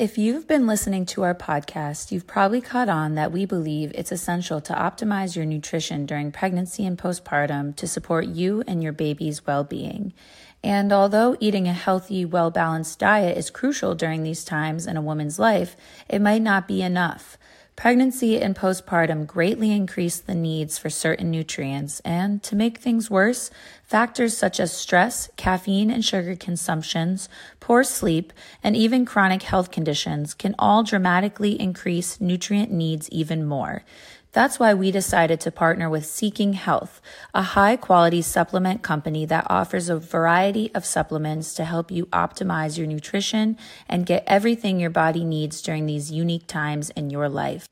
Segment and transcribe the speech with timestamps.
[0.00, 4.10] If you've been listening to our podcast, you've probably caught on that we believe it's
[4.10, 9.46] essential to optimize your nutrition during pregnancy and postpartum to support you and your baby's
[9.46, 10.14] well being.
[10.64, 15.02] And although eating a healthy, well balanced diet is crucial during these times in a
[15.02, 15.76] woman's life,
[16.08, 17.36] it might not be enough.
[17.76, 23.50] Pregnancy and postpartum greatly increase the needs for certain nutrients, and to make things worse,
[23.84, 27.28] factors such as stress, caffeine and sugar consumptions,
[27.58, 33.82] poor sleep, and even chronic health conditions can all dramatically increase nutrient needs even more.
[34.32, 37.00] That's why we decided to partner with Seeking Health,
[37.34, 42.78] a high quality supplement company that offers a variety of supplements to help you optimize
[42.78, 43.58] your nutrition
[43.88, 47.66] and get everything your body needs during these unique times in your life.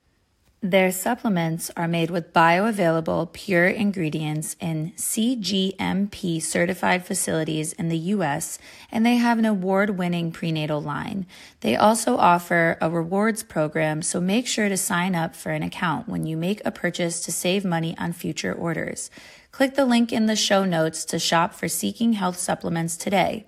[0.60, 8.58] Their supplements are made with bioavailable, pure ingredients in CGMP certified facilities in the US,
[8.90, 11.26] and they have an award winning prenatal line.
[11.60, 16.08] They also offer a rewards program, so make sure to sign up for an account
[16.08, 19.12] when you make a purchase to save money on future orders.
[19.52, 23.46] Click the link in the show notes to shop for Seeking Health supplements today.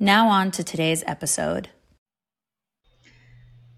[0.00, 1.68] Now, on to today's episode.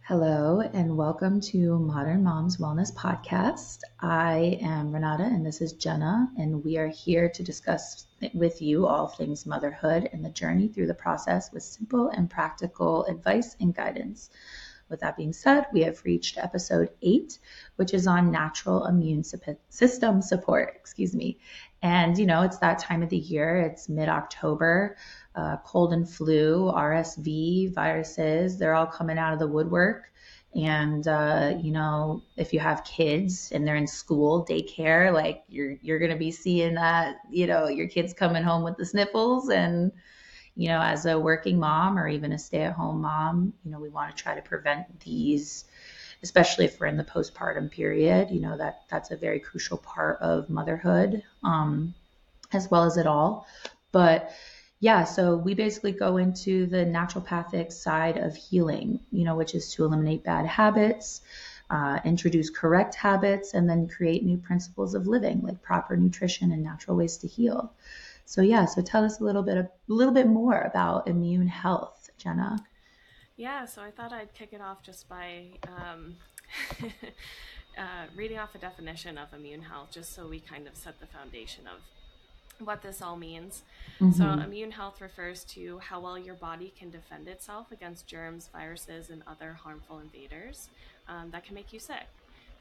[0.08, 3.82] Hello, and welcome to Modern Moms Wellness Podcast.
[4.00, 8.84] I am Renata, and this is Jenna, and we are here to discuss with you
[8.84, 13.76] all things motherhood and the journey through the process with simple and practical advice and
[13.76, 14.30] guidance.
[14.88, 17.38] With that being said, we have reached episode eight,
[17.76, 19.22] which is on natural immune
[19.68, 20.74] system support.
[20.74, 21.38] Excuse me.
[21.80, 24.96] And, you know, it's that time of the year, it's mid October
[25.34, 30.12] uh, cold and flu, RSV, viruses, they're all coming out of the woodwork.
[30.54, 35.78] And uh, you know, if you have kids and they're in school, daycare, like you're
[35.80, 39.48] you're gonna be seeing that, you know, your kids coming home with the sniffles.
[39.48, 39.92] And
[40.54, 44.14] you know, as a working mom or even a stay-at-home mom, you know, we want
[44.14, 45.64] to try to prevent these,
[46.22, 48.30] especially if we're in the postpartum period.
[48.30, 51.94] You know, that that's a very crucial part of motherhood, um,
[52.52, 53.46] as well as it all.
[53.90, 54.30] But
[54.82, 59.72] yeah, so we basically go into the naturopathic side of healing, you know, which is
[59.74, 61.20] to eliminate bad habits,
[61.70, 66.64] uh, introduce correct habits, and then create new principles of living, like proper nutrition and
[66.64, 67.72] natural ways to heal.
[68.24, 72.10] So yeah, so tell us a little bit, a little bit more about immune health,
[72.18, 72.58] Jenna.
[73.36, 76.16] Yeah, so I thought I'd kick it off just by um,
[77.78, 81.06] uh, reading off a definition of immune health, just so we kind of set the
[81.06, 81.82] foundation of
[82.64, 83.62] what this all means.
[84.00, 84.12] Mm-hmm.
[84.12, 89.10] So, immune health refers to how well your body can defend itself against germs, viruses,
[89.10, 90.68] and other harmful invaders
[91.08, 92.06] um, that can make you sick.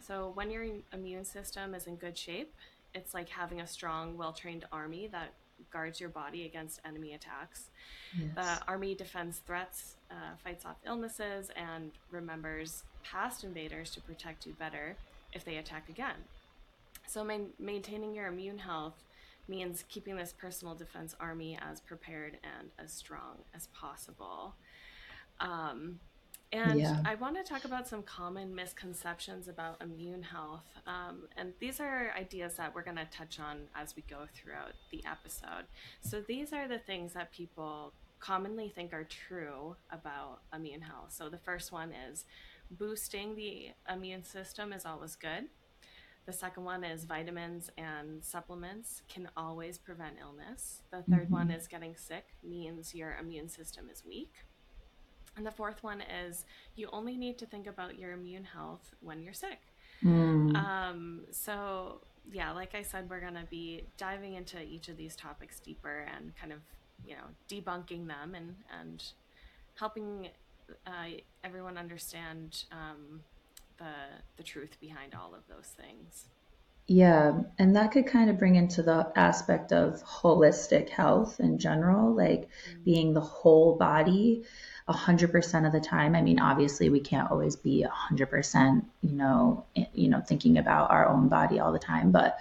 [0.05, 2.53] So, when your immune system is in good shape,
[2.93, 5.33] it's like having a strong, well trained army that
[5.71, 7.69] guards your body against enemy attacks.
[8.17, 8.29] Yes.
[8.35, 14.53] The army defends threats, uh, fights off illnesses, and remembers past invaders to protect you
[14.53, 14.95] better
[15.33, 16.25] if they attack again.
[17.07, 17.27] So,
[17.59, 18.95] maintaining your immune health
[19.47, 24.55] means keeping this personal defense army as prepared and as strong as possible.
[25.39, 25.99] Um,
[26.53, 27.01] and yeah.
[27.05, 30.65] I want to talk about some common misconceptions about immune health.
[30.85, 34.73] Um, and these are ideas that we're going to touch on as we go throughout
[34.91, 35.65] the episode.
[36.01, 41.13] So these are the things that people commonly think are true about immune health.
[41.13, 42.25] So the first one is
[42.69, 45.45] boosting the immune system is always good.
[46.25, 50.81] The second one is vitamins and supplements can always prevent illness.
[50.91, 51.33] The 3rd mm-hmm.
[51.33, 54.31] one is getting sick means your immune system is weak.
[55.35, 56.45] And the fourth one is
[56.75, 59.59] you only need to think about your immune health when you're sick.
[60.03, 60.55] Mm.
[60.55, 62.01] Um, so,
[62.31, 66.05] yeah, like I said, we're going to be diving into each of these topics deeper
[66.15, 66.59] and kind of,
[67.05, 69.03] you know, debunking them and, and
[69.75, 70.29] helping
[70.85, 73.21] uh, everyone understand um,
[73.81, 76.25] the the truth behind all of those things.
[76.87, 82.13] Yeah, and that could kind of bring into the aspect of holistic health in general,
[82.13, 82.83] like mm-hmm.
[82.83, 84.43] being the whole body
[84.89, 86.15] 100% of the time.
[86.15, 91.07] I mean, obviously we can't always be 100%, you know, you know, thinking about our
[91.07, 92.39] own body all the time, but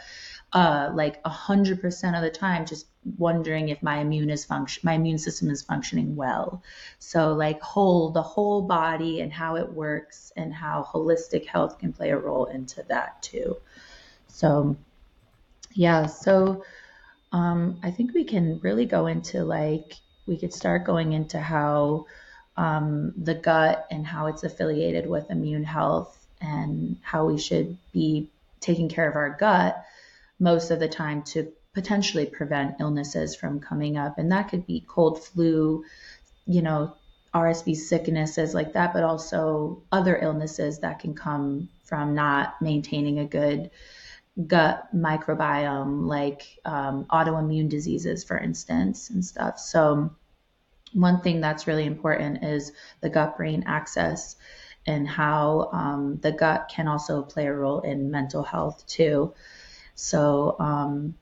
[0.52, 2.86] uh, like 100% of the time just
[3.16, 6.62] wondering if my immune is function my immune system is functioning well.
[6.98, 11.92] So like whole the whole body and how it works and how holistic health can
[11.92, 13.56] play a role into that too.
[14.28, 14.76] So
[15.74, 16.64] yeah so
[17.32, 19.94] um, i think we can really go into like
[20.26, 22.06] we could start going into how
[22.56, 28.28] um, the gut and how it's affiliated with immune health and how we should be
[28.60, 29.82] taking care of our gut
[30.38, 34.18] most of the time to potentially prevent illnesses from coming up.
[34.18, 35.84] And that could be cold, flu,
[36.46, 36.94] you know,
[37.32, 43.24] RSV sicknesses like that, but also other illnesses that can come from not maintaining a
[43.24, 43.70] good
[44.46, 49.58] gut microbiome, like um, autoimmune diseases, for instance, and stuff.
[49.58, 50.10] So,
[50.92, 54.34] one thing that's really important is the gut brain axis
[54.86, 59.32] and how um, the gut can also play a role in mental health too.
[59.94, 61.14] So, um,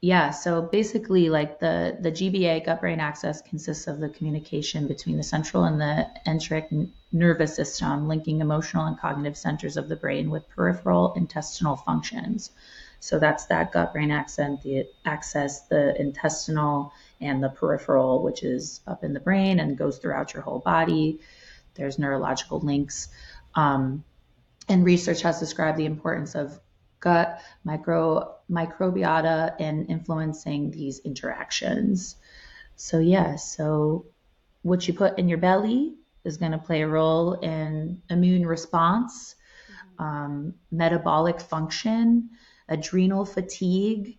[0.00, 5.16] yeah, so basically, like the the GBA gut brain axis consists of the communication between
[5.16, 6.68] the central and the enteric
[7.10, 12.50] nervous system, linking emotional and cognitive centers of the brain with peripheral intestinal functions.
[13.00, 18.80] So that's that gut brain axis, the access, the intestinal and the peripheral, which is
[18.86, 21.20] up in the brain and goes throughout your whole body.
[21.74, 23.08] There's neurological links.
[23.54, 24.04] Um,
[24.68, 26.60] and research has described the importance of
[27.00, 32.16] gut micro microbiota and influencing these interactions.
[32.76, 34.06] So yeah, so
[34.62, 39.34] what you put in your belly is going to play a role in immune response,
[39.70, 40.04] mm-hmm.
[40.04, 42.30] um, metabolic function,
[42.68, 44.18] adrenal fatigue,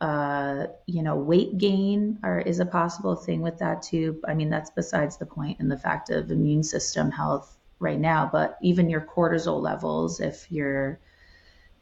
[0.00, 4.20] uh, you know, weight gain is a possible thing with that too.
[4.28, 8.28] I mean, that's besides the point in the fact of immune system health right now,
[8.30, 11.00] but even your cortisol levels, if you're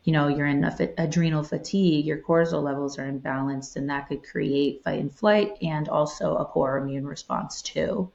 [0.05, 0.63] you know you're in
[0.99, 5.89] adrenal fatigue your cortisol levels are imbalanced and that could create fight and flight and
[5.89, 8.11] also a poor immune response too.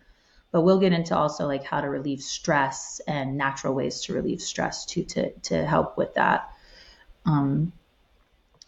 [0.52, 4.42] But we'll get into also like how to relieve stress and natural ways to relieve
[4.42, 6.50] stress too to to help with that.
[7.26, 7.74] Um,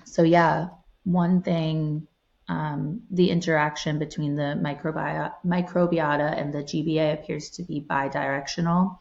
[0.06, 0.70] so yeah
[1.04, 2.08] one thing
[2.48, 8.98] um, the interaction between the microbiota, microbiota and the GBA appears to be bidirectional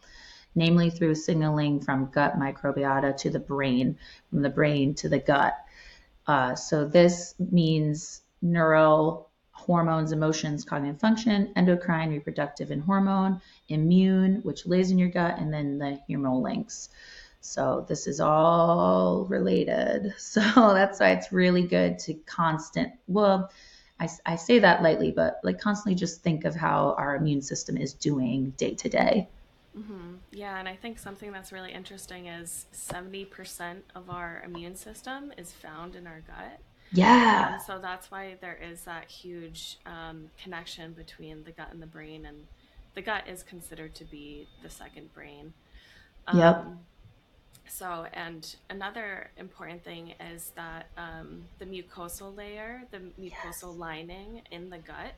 [0.54, 3.96] namely through signaling from gut microbiota to the brain,
[4.30, 5.54] from the brain to the gut.
[6.26, 14.66] Uh, so this means neural hormones, emotions, cognitive function, endocrine, reproductive, and hormone, immune, which
[14.66, 16.88] lays in your gut, and then the humoral links.
[17.42, 20.14] So this is all related.
[20.18, 20.40] So
[20.74, 23.50] that's why it's really good to constant, well,
[23.98, 27.76] I, I say that lightly, but like constantly just think of how our immune system
[27.76, 29.28] is doing day to day.
[29.76, 30.14] Mm-hmm.
[30.32, 35.52] Yeah, and I think something that's really interesting is 70% of our immune system is
[35.52, 36.60] found in our gut.
[36.92, 37.52] Yeah.
[37.54, 41.86] Um, so that's why there is that huge um, connection between the gut and the
[41.86, 42.46] brain, and
[42.94, 45.52] the gut is considered to be the second brain.
[46.26, 46.66] Um, yep.
[47.68, 53.78] So, and another important thing is that um, the mucosal layer, the mucosal yes.
[53.78, 55.14] lining in the gut,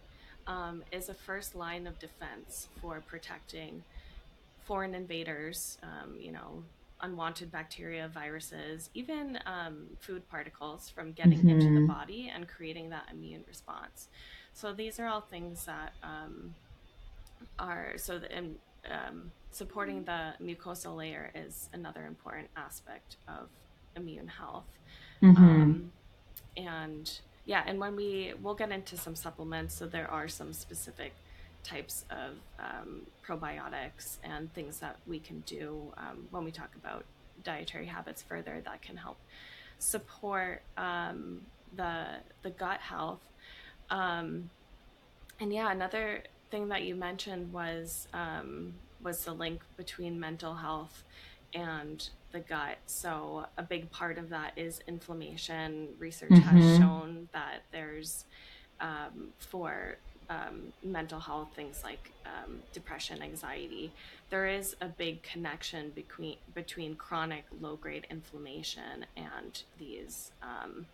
[0.47, 3.83] um, is a first line of defense for protecting
[4.65, 6.63] foreign invaders, um, you know,
[7.01, 11.49] unwanted bacteria, viruses, even um, food particles from getting mm-hmm.
[11.49, 11.87] into the mm-hmm.
[11.87, 14.09] body and creating that immune response.
[14.55, 16.55] So these are all things that um,
[17.59, 18.29] are so the,
[18.91, 23.49] um, supporting the mucosal layer is another important aspect of
[23.97, 24.67] immune health.
[25.23, 25.45] Mm-hmm.
[25.45, 25.93] Um,
[26.57, 27.11] and
[27.45, 31.13] yeah, and when we we'll get into some supplements, so there are some specific
[31.65, 37.05] types of um, probiotics and things that we can do um, when we talk about
[37.45, 39.19] dietary habits further that can help
[39.79, 41.43] support um,
[41.77, 42.05] the
[42.43, 43.21] the gut health.
[43.91, 44.51] Um,
[45.41, 51.05] and yeah, another thing that you mentioned was um, was the link between mental health
[51.55, 52.79] and the gut.
[52.87, 55.89] So a big part of that is inflammation.
[55.99, 56.57] Research mm-hmm.
[56.59, 58.25] has shown that there's
[58.81, 59.99] um, for
[60.31, 63.93] um, mental health, things like um, depression, anxiety,
[64.31, 70.87] there is a big connection between between chronic low grade inflammation and these um,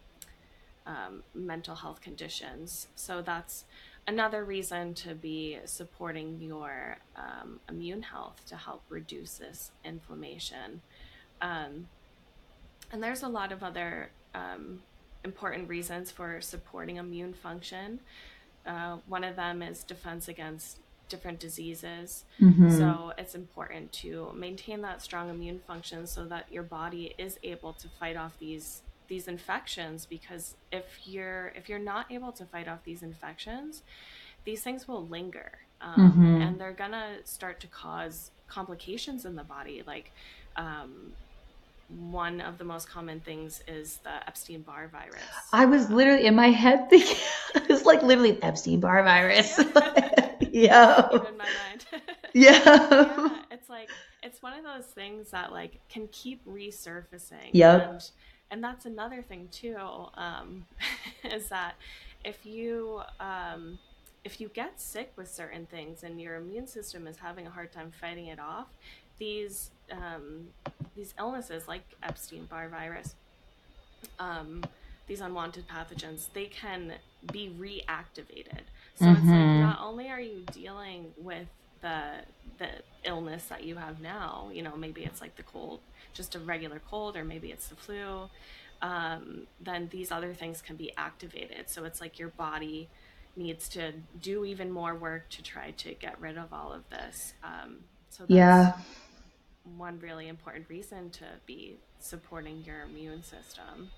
[0.87, 2.89] um, mental health conditions.
[2.97, 3.65] So that's
[4.07, 10.81] another reason to be supporting your um, immune health to help reduce this inflammation.
[11.41, 11.89] Um,
[12.91, 14.11] and there's a lot of other
[15.25, 18.01] important reasons for supporting immune function.
[18.69, 22.25] Uh, one of them is defense against different diseases.
[22.41, 22.71] Mm-hmm.
[22.77, 27.73] So it's important to maintain that strong immune function so that your body is able
[27.75, 32.69] to fight off these these infections because if you're if you're not able to fight
[32.69, 33.83] off these infections,
[34.45, 35.53] these things will linger.
[35.81, 36.43] Um, mm-hmm.
[36.43, 40.11] and they're gonna start to cause complications in the body like
[40.57, 41.13] um,
[41.89, 45.23] one of the most common things is the Epstein Barr virus.
[45.53, 47.17] I was literally in my head thinking,
[47.55, 49.59] it was like literally Epstein Barr virus.
[50.51, 51.09] yeah.
[51.13, 51.87] in my mind.
[52.35, 52.63] yeah.
[52.65, 53.39] yeah.
[53.51, 53.89] It's like,
[54.23, 57.51] it's one of those things that like can keep resurfacing.
[57.53, 57.91] Yep.
[57.91, 58.11] And,
[58.51, 59.77] and that's another thing too,
[60.15, 60.67] um,
[61.25, 61.75] is that
[62.25, 63.79] if you, um,
[64.25, 67.73] if you get sick with certain things and your immune system is having a hard
[67.73, 68.67] time fighting it off,
[69.19, 70.49] these um,
[70.99, 73.15] these illnesses like Epstein-Barr virus,
[74.19, 74.65] um,
[75.07, 76.95] these unwanted pathogens, they can
[77.33, 78.65] be reactivated.
[78.97, 79.13] So mm-hmm.
[79.13, 79.61] it's like mm-hmm.
[79.61, 81.47] not only are you dealing with
[81.81, 82.25] the
[82.59, 82.69] the
[83.05, 85.79] illness that you have now, you know, maybe it's like the cold,
[86.13, 88.29] just a regular cold, or maybe it's the flu.
[88.83, 91.71] Um, then these other things can be activated.
[91.71, 92.89] So it's like your body
[93.37, 97.35] needs to do even more work to try to get rid of all of this.
[97.45, 97.79] Um,
[98.11, 98.73] so yeah,
[99.77, 103.91] one really important reason to be supporting your immune system.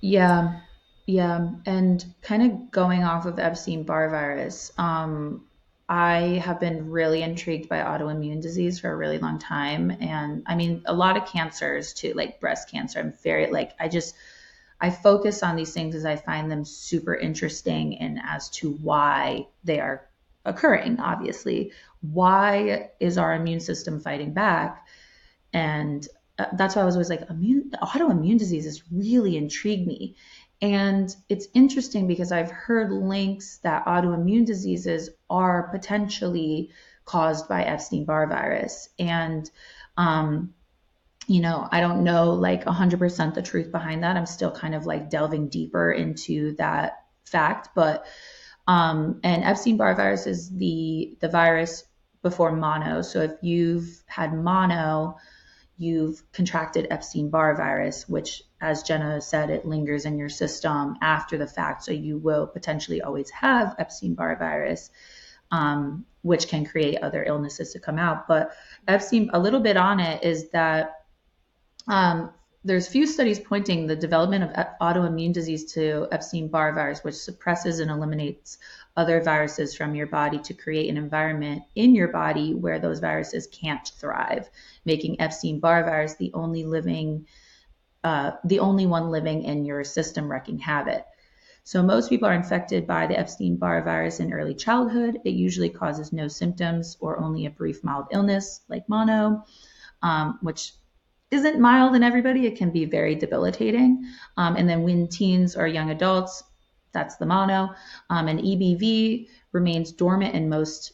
[0.00, 0.60] Yeah,
[1.06, 4.72] yeah, and kind of going off of Epstein Barr virus.
[4.76, 5.46] Um,
[5.88, 9.96] I have been really intrigued by autoimmune disease for a really long time.
[10.00, 12.98] And I mean, a lot of cancers too, like breast cancer.
[12.98, 14.16] I'm very, like, I just,
[14.80, 19.46] I focus on these things as I find them super interesting and as to why
[19.62, 20.08] they are
[20.44, 21.72] occurring, obviously.
[22.00, 24.85] Why is our immune system fighting back?
[25.52, 26.06] And
[26.38, 30.16] uh, that's why I was always like, immune, autoimmune diseases really intrigue me.
[30.62, 36.70] And it's interesting because I've heard links that autoimmune diseases are potentially
[37.04, 38.88] caused by Epstein Barr virus.
[38.98, 39.50] And
[39.96, 40.54] um,
[41.26, 44.16] you know, I don't know like 100% the truth behind that.
[44.16, 48.06] I'm still kind of like delving deeper into that fact, but
[48.68, 51.84] um, and Epstein-Barr virus is the the virus
[52.22, 53.02] before mono.
[53.02, 55.16] So if you've had mono,
[55.78, 61.46] you've contracted Epstein-Barr virus, which, as Jenna said, it lingers in your system after the
[61.46, 61.84] fact.
[61.84, 64.90] So you will potentially always have Epstein-Barr virus,
[65.50, 68.26] um, which can create other illnesses to come out.
[68.26, 68.52] But
[68.88, 71.04] Epstein, a little bit on it is that
[71.88, 72.32] um,
[72.66, 77.92] there's few studies pointing the development of autoimmune disease to Epstein-Barr virus, which suppresses and
[77.92, 78.58] eliminates
[78.96, 83.46] other viruses from your body to create an environment in your body where those viruses
[83.46, 84.50] can't thrive,
[84.84, 87.28] making Epstein-Barr virus the only living,
[88.02, 91.06] uh, the only one living in your system wrecking havoc.
[91.62, 95.20] So most people are infected by the Epstein-Barr virus in early childhood.
[95.24, 99.44] It usually causes no symptoms or only a brief mild illness like mono,
[100.02, 100.72] um, which
[101.36, 102.46] isn't mild in everybody.
[102.46, 104.04] It can be very debilitating.
[104.36, 106.42] Um, and then when teens or young adults,
[106.92, 107.74] that's the mono.
[108.10, 110.92] Um, and EBV remains dormant in most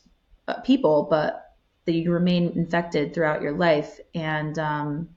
[0.48, 1.54] uh, people, but
[1.86, 4.00] you remain infected throughout your life.
[4.14, 5.08] And um,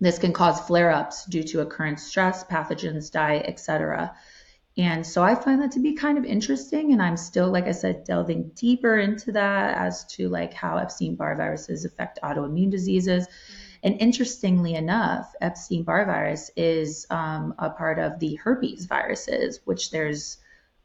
[0.00, 4.14] this can cause flare ups due to current stress, pathogens, diet, etc.
[4.76, 6.92] And so I find that to be kind of interesting.
[6.92, 11.14] And I'm still, like I said, delving deeper into that as to like how Epstein
[11.14, 13.28] Barr viruses affect autoimmune diseases.
[13.28, 19.60] Mm-hmm and interestingly enough, Epstein Barr virus is um, a part of the herpes viruses,
[19.66, 20.38] which there's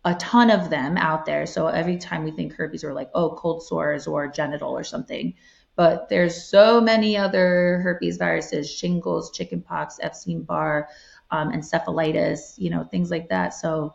[0.03, 1.45] a ton of them out there.
[1.45, 5.33] So every time we think herpes, we're like, oh, cold sores or genital or something.
[5.77, 10.89] But there's so many other herpes viruses, shingles, chickenpox, Epstein Barr,
[11.31, 13.53] um, encephalitis, you know, things like that.
[13.53, 13.93] So,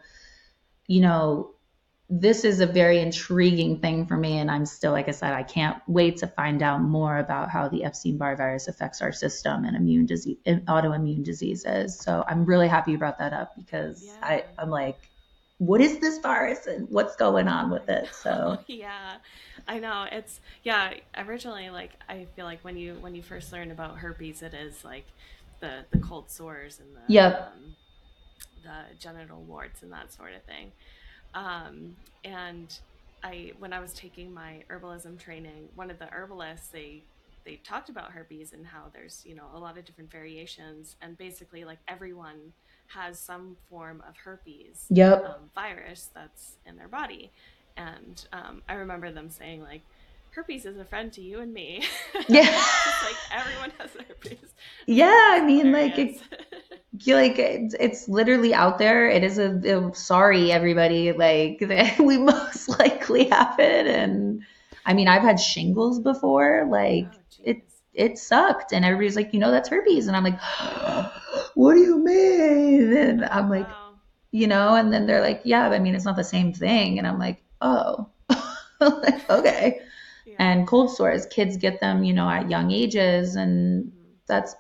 [0.87, 1.54] you know,
[2.11, 4.39] this is a very intriguing thing for me.
[4.39, 7.69] And I'm still, like I said, I can't wait to find out more about how
[7.69, 11.99] the Epstein Barr virus affects our system and immune disease, and autoimmune diseases.
[11.99, 14.13] So I'm really happy you brought that up because yeah.
[14.23, 14.99] I, I'm like,
[15.59, 18.09] what is this virus and what's going on with it?
[18.13, 19.17] So yeah,
[19.67, 20.95] I know it's yeah.
[21.17, 24.85] Originally, like I feel like when you when you first learn about herpes, it is
[24.85, 25.07] like
[25.61, 27.53] the the cold sores and the yep.
[27.55, 27.77] Um,
[28.63, 30.73] the genital warts and that sort of thing.
[31.35, 32.77] Um, and
[33.23, 37.03] I, when I was taking my herbalism training, one of the herbalists they
[37.45, 41.19] they talked about herpes and how there's you know a lot of different variations, and
[41.19, 42.53] basically like everyone
[42.89, 45.25] has some form of herpes yep.
[45.25, 47.31] um, virus that's in their body.
[47.77, 49.83] And um, I remember them saying like,
[50.31, 51.85] herpes is a friend to you and me.
[52.29, 52.43] Yeah.
[52.43, 54.55] like everyone has herpes.
[54.87, 55.97] Yeah, I mean, like,
[57.07, 59.09] like it's, it's literally out there.
[59.09, 61.13] It is a, a sorry, everybody.
[61.13, 61.61] Like,
[61.99, 64.43] we most likely have it, and
[64.87, 66.67] I mean, I've had shingles before.
[66.71, 70.41] Like, oh, it it sucked, and everybody's like, you know, that's herpes, and I'm like,
[71.55, 72.97] what do you mean?
[72.97, 73.95] And I'm like, wow.
[74.31, 77.07] you know, and then they're like, yeah, I mean, it's not the same thing, and
[77.07, 78.09] I'm like, oh,
[78.81, 79.81] like, okay
[80.39, 83.99] and cold sores kids get them you know at young ages and mm-hmm.
[84.27, 84.55] that's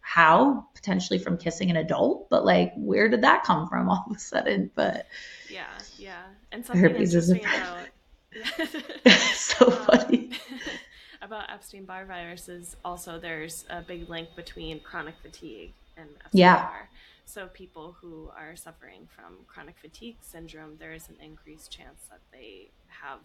[0.00, 4.16] how potentially from kissing an adult but like where did that come from all of
[4.16, 4.70] a sudden?
[4.74, 5.06] But
[5.50, 5.66] yeah
[5.98, 6.22] yeah.
[6.52, 7.88] And something herpes is a about
[9.34, 10.30] so um, funny.
[11.22, 16.86] about epstein-barr virus is also there's a big link between chronic fatigue and epstein-barr yeah.
[17.28, 22.20] So, people who are suffering from chronic fatigue syndrome, there is an increased chance that
[22.32, 23.18] they have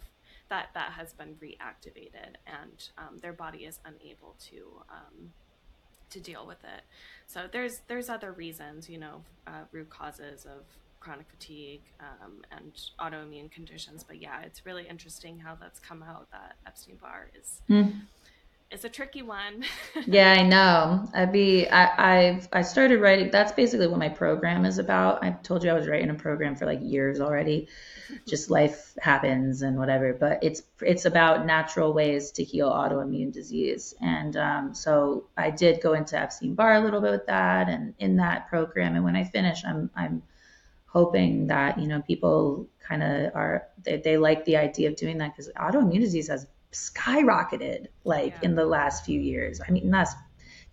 [0.48, 5.32] that that has been reactivated and um, their body is unable to um,
[6.12, 6.82] to deal with it.
[7.26, 10.64] So there's there's other reasons, you know, uh, root causes of
[11.00, 14.04] chronic fatigue um, and autoimmune conditions.
[14.04, 17.92] But yeah, it's really interesting how that's come out that Epstein Barr is mm
[18.72, 19.64] it's a tricky one.
[20.06, 21.06] yeah, I know.
[21.14, 25.22] I'd be I, I've I started writing that's basically what my program is about.
[25.22, 27.68] I told you I was writing a program for like years already.
[28.26, 30.14] Just life happens and whatever.
[30.14, 33.94] But it's it's about natural ways to heal autoimmune disease.
[34.00, 37.94] And um, so I did go into Epstein Barr a little bit with that and
[37.98, 38.94] in that program.
[38.94, 40.22] And when I finish I'm I'm
[40.86, 45.18] hoping that, you know, people kind of are they, they like the idea of doing
[45.18, 48.48] that because autoimmune disease has skyrocketed like yeah.
[48.48, 49.60] in the last few years.
[49.66, 50.14] I mean, that's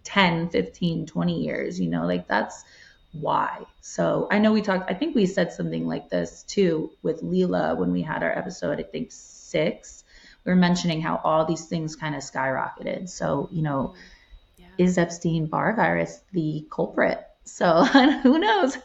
[0.03, 2.63] 10, 15, 20 years, you know, like that's
[3.12, 3.65] why.
[3.82, 7.77] So I know we talked, I think we said something like this too with Leela
[7.77, 10.03] when we had our episode, I think six.
[10.46, 13.10] We were mentioning how all these things kind of skyrocketed.
[13.10, 13.96] So, you know,
[14.58, 14.68] yeah.
[14.77, 17.20] is Epstein Barr virus the culprit?
[17.44, 17.84] So
[18.24, 18.77] who knows?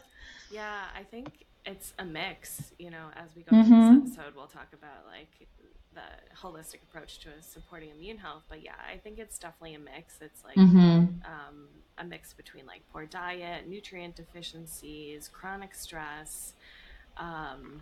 [0.51, 2.73] Yeah, I think it's a mix.
[2.77, 3.69] You know, as we go mm-hmm.
[3.69, 5.47] through this episode, we'll talk about like
[5.95, 8.43] the holistic approach to supporting immune health.
[8.47, 10.15] But yeah, I think it's definitely a mix.
[10.21, 10.77] It's like mm-hmm.
[11.25, 16.53] um, a mix between like poor diet, nutrient deficiencies, chronic stress.
[17.17, 17.81] Um,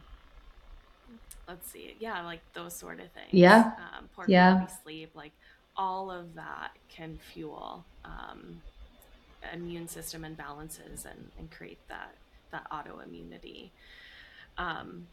[1.48, 3.30] let's see, yeah, like those sort of things.
[3.32, 3.72] Yeah.
[3.78, 4.68] Um, poor yeah.
[4.84, 5.32] sleep, like
[5.76, 8.62] all of that can fuel um,
[9.54, 12.16] immune system imbalances and, and create that
[12.52, 13.72] that autoimmunity.
[14.58, 15.08] Um,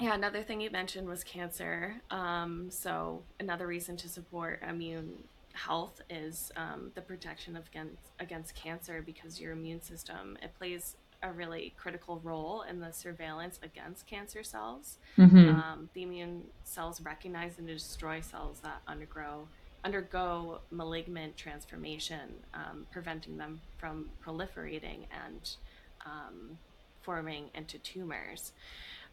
[0.00, 1.94] yeah, another thing you mentioned was cancer.
[2.10, 8.54] Um, so another reason to support immune health is um, the protection of against, against
[8.54, 14.06] cancer because your immune system it plays a really critical role in the surveillance against
[14.06, 14.98] cancer cells.
[15.18, 15.50] Mm-hmm.
[15.50, 19.48] Um, the immune cells recognize and destroy cells that undergo
[19.84, 25.56] undergo malignant transformation, um, preventing them from proliferating and
[26.04, 26.58] um,
[27.02, 28.52] forming into tumors.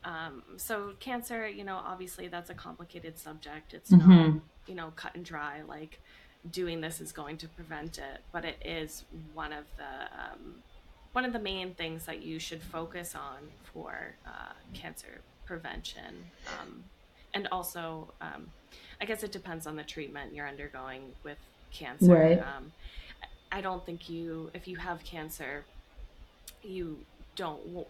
[0.04, 3.74] Um, so cancer, you know, obviously that's a complicated subject.
[3.74, 4.10] It's mm-hmm.
[4.10, 4.34] not,
[4.68, 5.62] you know, cut and dry.
[5.68, 6.00] Like
[6.52, 10.56] doing this is going to prevent it, but it is one of the um,
[11.14, 13.40] one of the main things that you should focus on
[13.74, 16.26] for uh, cancer prevention.
[16.60, 16.84] Um,
[17.34, 18.48] and also, um,
[19.02, 21.38] I guess it depends on the treatment you're undergoing with
[21.72, 22.14] cancer.
[22.14, 22.40] Right.
[22.40, 22.72] Um,
[23.52, 25.66] I don't think you, if you have cancer,
[26.64, 27.00] you
[27.36, 27.88] don't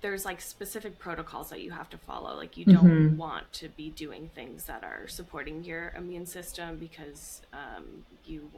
[0.00, 2.36] there's like specific protocols that you have to follow.
[2.36, 3.16] Like you don't mm-hmm.
[3.16, 8.50] want to be doing things that are supporting your immune system because um, you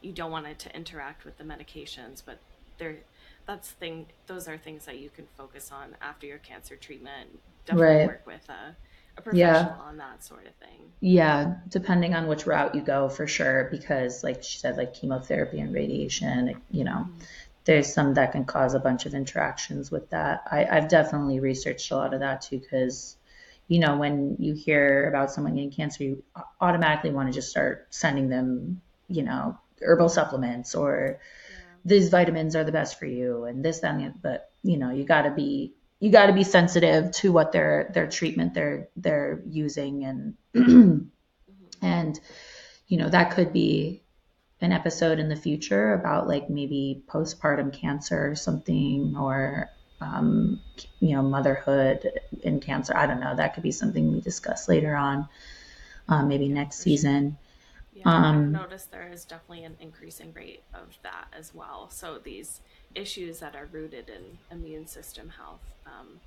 [0.00, 2.22] you don't want it to interact with the medications.
[2.24, 2.38] But
[2.78, 2.96] there,
[3.46, 4.06] that's thing.
[4.26, 7.38] Those are things that you can focus on after your cancer treatment.
[7.66, 8.06] Definitely right.
[8.06, 8.74] work with a,
[9.18, 9.76] a professional yeah.
[9.86, 10.92] on that sort of thing.
[11.00, 13.68] Yeah, depending on which route you go, for sure.
[13.70, 17.06] Because like she said, like chemotherapy and radiation, you know.
[17.06, 17.24] Mm-hmm
[17.68, 20.42] there's some that can cause a bunch of interactions with that.
[20.50, 23.18] I, I've definitely researched a lot of that too, because
[23.68, 26.24] you know when you hear about someone getting cancer, you
[26.62, 31.56] automatically want to just start sending them, you know, herbal supplements or yeah.
[31.84, 34.90] these vitamins are the best for you and this that and the but you know
[34.90, 38.88] you got to be you got to be sensitive to what their their treatment they're
[38.96, 40.98] they're using and mm-hmm.
[41.82, 42.18] and
[42.86, 44.02] you know that could be
[44.60, 50.60] an episode in the future about like maybe postpartum cancer or something or um,
[51.00, 54.94] you know motherhood and cancer i don't know that could be something we discuss later
[54.94, 55.28] on
[56.08, 57.36] uh, maybe next season
[57.98, 61.90] yeah, um, I've noticed there is definitely an increasing rate of that as well.
[61.90, 62.60] So these
[62.94, 66.20] issues that are rooted in immune system health, um,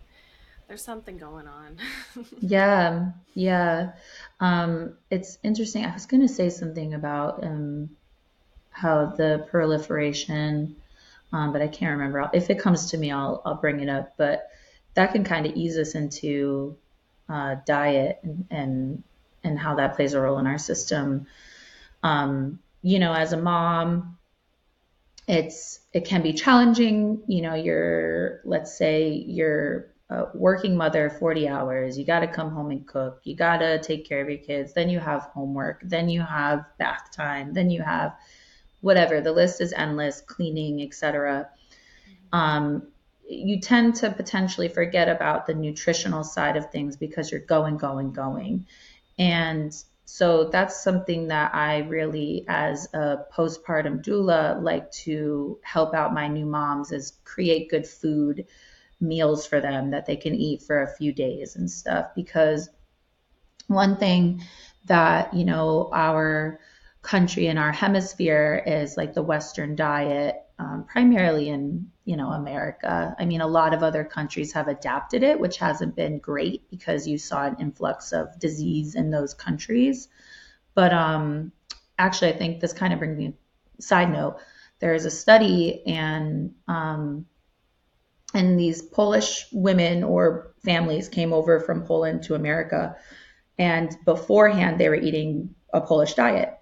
[0.68, 1.78] there's something going on.
[2.42, 3.94] yeah, yeah.
[4.42, 5.86] Um, it's interesting.
[5.86, 7.90] I was going to say something about um,
[8.82, 10.76] how the proliferation,
[11.32, 12.30] um, but I can't remember.
[12.34, 14.14] If it comes to me, I'll I'll bring it up.
[14.18, 14.50] But
[14.96, 16.78] that can kind of ease us into
[17.30, 19.04] uh, diet and, and
[19.44, 21.28] and how that plays a role in our system.
[22.04, 24.18] Um, you know, as a mom,
[25.28, 27.22] it's it can be challenging.
[27.28, 32.52] You know, you're let's say you're a working mother 40 hours you got to come
[32.52, 35.82] home and cook you got to take care of your kids then you have homework
[35.86, 38.14] then you have bath time then you have
[38.82, 41.50] whatever the list is endless cleaning etc
[42.34, 42.88] um,
[43.28, 48.12] you tend to potentially forget about the nutritional side of things because you're going going
[48.12, 48.66] going
[49.18, 49.74] and
[50.14, 56.28] so that's something that I really, as a postpartum doula, like to help out my
[56.28, 58.46] new moms is create good food
[59.00, 62.08] meals for them that they can eat for a few days and stuff.
[62.14, 62.70] Because
[63.68, 64.42] one thing
[64.88, 66.60] that, you know, our
[67.02, 73.16] country in our hemisphere is like the Western diet, um, primarily in, you know, America.
[73.18, 77.08] I mean, a lot of other countries have adapted it, which hasn't been great because
[77.08, 80.08] you saw an influx of disease in those countries.
[80.76, 81.52] But um,
[81.98, 83.34] actually, I think this kind of brings me,
[83.80, 84.38] a side note,
[84.80, 87.26] there is a study and um,
[88.34, 92.96] and these Polish women or families came over from Poland to America,
[93.58, 96.61] and beforehand they were eating a Polish diet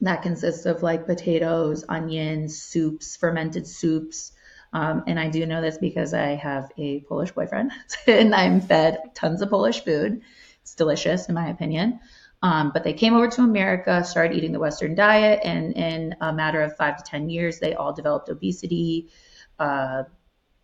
[0.00, 4.32] that consists of like potatoes, onions, soups, fermented soups.
[4.72, 7.72] Um, and I do know this because I have a Polish boyfriend
[8.06, 10.22] and I'm fed tons of Polish food.
[10.62, 12.00] It's delicious, in my opinion.
[12.42, 16.32] Um, but they came over to America, started eating the Western diet, and in a
[16.32, 19.10] matter of five to 10 years, they all developed obesity,
[19.58, 20.04] uh,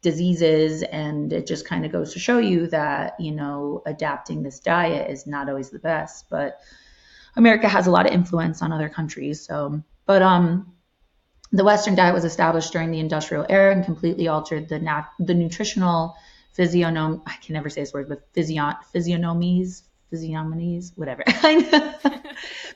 [0.01, 0.83] diseases.
[0.85, 5.11] And it just kind of goes to show you that, you know, adapting this diet
[5.11, 6.31] is not always the best.
[6.31, 6.61] But
[7.37, 9.45] America has a lot of influence on other countries.
[9.45, 10.75] So, but um,
[11.53, 15.35] the Western diet was established during the industrial era and completely altered the nat- the
[15.35, 16.17] nutritional
[16.57, 17.23] physiognom.
[17.27, 21.23] I can never say this word, but physion- physiognomies, physiognomies, whatever.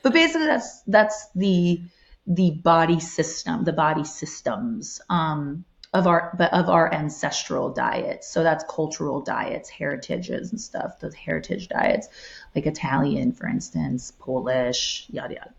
[0.03, 1.81] but basically, that's that's the
[2.27, 5.01] the body system, the body systems.
[5.09, 8.27] Um, of our but of our ancestral diets.
[8.29, 10.99] So that's cultural diets, heritages and stuff.
[10.99, 12.07] Those heritage diets,
[12.55, 15.53] like Italian, for instance, Polish, yada yada.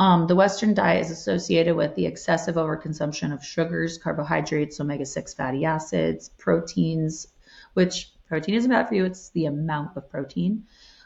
[0.00, 5.34] Um, the Western diet is associated with the excessive overconsumption of sugars, carbohydrates, omega six
[5.34, 7.28] fatty acids, proteins,
[7.74, 9.04] which protein isn't bad for you.
[9.04, 10.64] It's the amount of protein.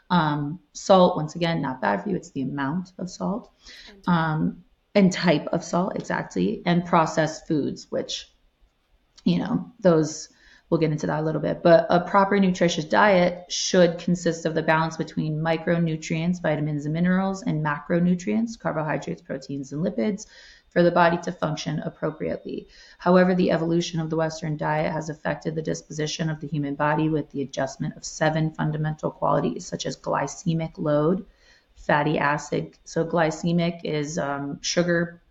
[0.09, 2.15] Um, salt, once again, not bad for you.
[2.15, 3.51] It's the amount of salt.
[4.05, 6.61] Um, and type of salt, exactly.
[6.65, 8.29] And processed foods, which
[9.23, 10.29] you know, those
[10.73, 11.61] we'll get into that a little bit.
[11.61, 17.43] But a proper nutritious diet should consist of the balance between micronutrients, vitamins and minerals,
[17.43, 20.25] and macronutrients, carbohydrates, proteins, and lipids,
[20.69, 22.67] for the body to function appropriately.
[22.97, 27.07] However, the evolution of the Western diet has affected the disposition of the human body
[27.07, 31.23] with the adjustment of seven fundamental qualities, such as glycemic load,
[31.75, 32.79] fatty acid.
[32.83, 35.21] So, glycemic is um, sugar,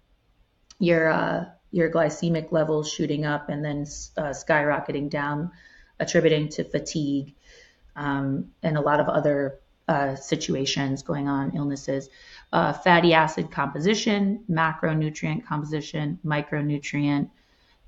[0.79, 3.81] your uh, your glycemic levels shooting up and then
[4.17, 5.51] uh, skyrocketing down,
[5.99, 7.35] attributing to fatigue
[7.97, 9.59] um, and a lot of other
[9.89, 12.09] uh, situations going on, illnesses.
[12.53, 17.31] Uh, fatty acid composition, macronutrient composition, micronutrient,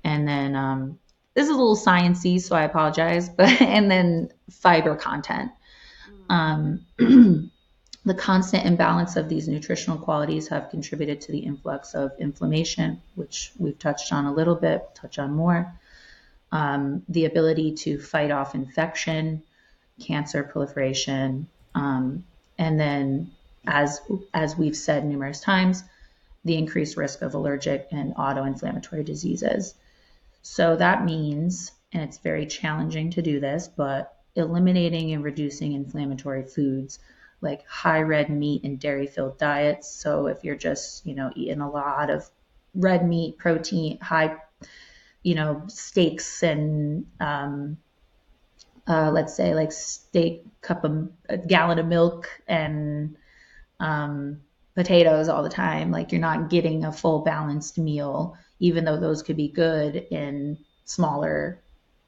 [0.03, 0.99] and then um,
[1.35, 3.29] this is a little sciencey, so I apologize.
[3.37, 5.51] But and then fiber content.
[6.29, 6.81] Mm.
[6.99, 7.51] Um,
[8.05, 13.51] The constant imbalance of these nutritional qualities have contributed to the influx of inflammation, which
[13.57, 15.73] we've touched on a little bit, touch on more.
[16.51, 19.41] Um, the ability to fight off infection,
[19.99, 22.23] cancer proliferation, um,
[22.59, 23.31] and then,
[23.65, 23.99] as
[24.35, 25.83] as we've said numerous times,
[26.43, 29.73] the increased risk of allergic and autoinflammatory diseases.
[30.43, 36.43] So that means, and it's very challenging to do this, but eliminating and reducing inflammatory
[36.43, 36.99] foods
[37.41, 39.89] like high red meat and dairy filled diets.
[39.89, 42.29] So if you're just, you know, eating a lot of
[42.73, 44.37] red meat, protein, high,
[45.23, 47.77] you know, steaks and, um,
[48.87, 53.15] uh, let's say like steak, cup of a gallon of milk and,
[53.79, 54.41] um,
[54.75, 55.91] potatoes all the time.
[55.91, 60.57] Like you're not getting a full balanced meal, even though those could be good in
[60.83, 61.61] smaller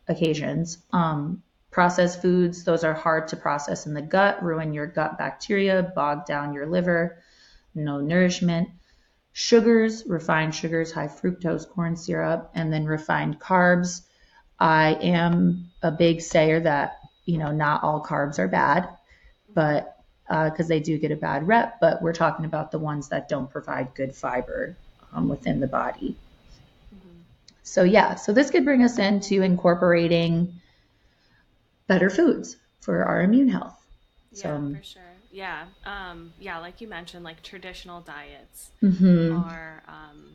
[0.07, 0.77] occasions.
[0.91, 1.41] Um,
[1.77, 6.25] Processed foods, those are hard to process in the gut, ruin your gut bacteria, bog
[6.25, 7.21] down your liver,
[7.75, 8.69] no nourishment.
[9.31, 14.01] Sugars, refined sugars, high fructose corn syrup, and then refined carbs.
[14.59, 18.89] I am a big sayer that, you know, not all carbs are bad,
[19.53, 23.09] but because uh, they do get a bad rep, but we're talking about the ones
[23.09, 24.75] that don't provide good fiber
[25.13, 26.15] um, within the body.
[26.95, 27.19] Mm-hmm.
[27.61, 30.59] So, yeah, so this could bring us into incorporating
[31.87, 33.77] better foods for our immune health.
[34.31, 35.01] Yeah, so, for sure.
[35.31, 39.35] Yeah, um, yeah, like you mentioned, like traditional diets mm-hmm.
[39.37, 40.29] are um,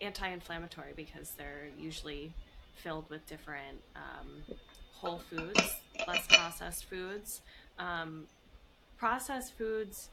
[0.00, 2.32] anti-inflammatory because they're usually
[2.76, 4.56] filled with different um,
[4.94, 7.40] whole foods, less processed foods.
[7.78, 8.26] Um,
[8.96, 10.08] processed foods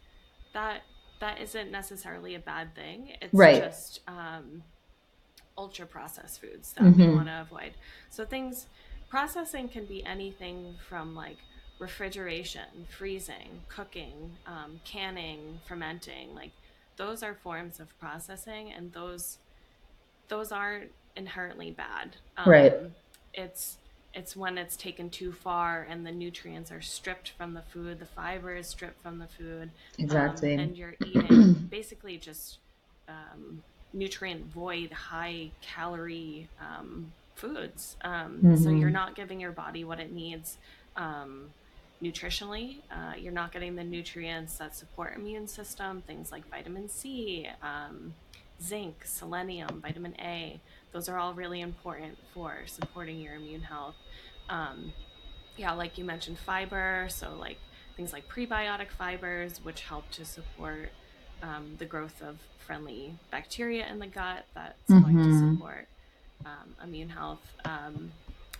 [0.53, 0.81] that
[1.19, 3.13] that isn't necessarily a bad thing.
[3.21, 3.63] It's right.
[3.63, 4.63] just um,
[5.57, 7.01] ultra processed foods that mm-hmm.
[7.01, 7.71] we want to avoid.
[8.09, 8.67] So things
[9.13, 11.37] processing can be anything from like
[11.77, 16.49] refrigeration, freezing, cooking, um, canning, fermenting, like
[16.97, 19.37] those are forms of processing, and those
[20.29, 22.15] those aren't inherently bad.
[22.37, 22.73] Um, right.
[23.35, 23.77] It's
[24.15, 28.07] it's when it's taken too far and the nutrients are stripped from the food, the
[28.07, 29.69] fiber is stripped from the food.
[29.99, 30.55] Exactly.
[30.55, 32.57] Um, and you're eating basically just
[33.07, 33.61] um,
[33.93, 37.97] nutrient void, high calorie um, foods.
[38.03, 38.55] Mm-hmm.
[38.55, 40.57] So you're not giving your body what it needs
[40.95, 41.49] um,
[42.01, 42.77] nutritionally.
[42.91, 48.13] Uh, you're not getting the nutrients that support immune system, things like vitamin C, um,
[48.61, 50.59] zinc, selenium, vitamin A.
[50.91, 53.95] Those are all really important for supporting your immune health.
[54.49, 54.93] Um,
[55.57, 57.07] yeah, like you mentioned, fiber.
[57.09, 57.57] So, like
[57.95, 60.91] things like prebiotic fibers, which help to support
[61.41, 65.01] um, the growth of friendly bacteria in the gut that's mm-hmm.
[65.01, 65.55] going to mm-hmm.
[65.55, 65.87] support
[66.45, 68.11] um, immune health um,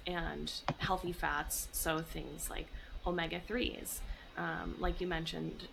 [0.08, 1.68] and healthy fats.
[1.72, 2.68] So, things like
[3.06, 4.00] omega 3s.
[4.38, 5.68] Um, like you mentioned,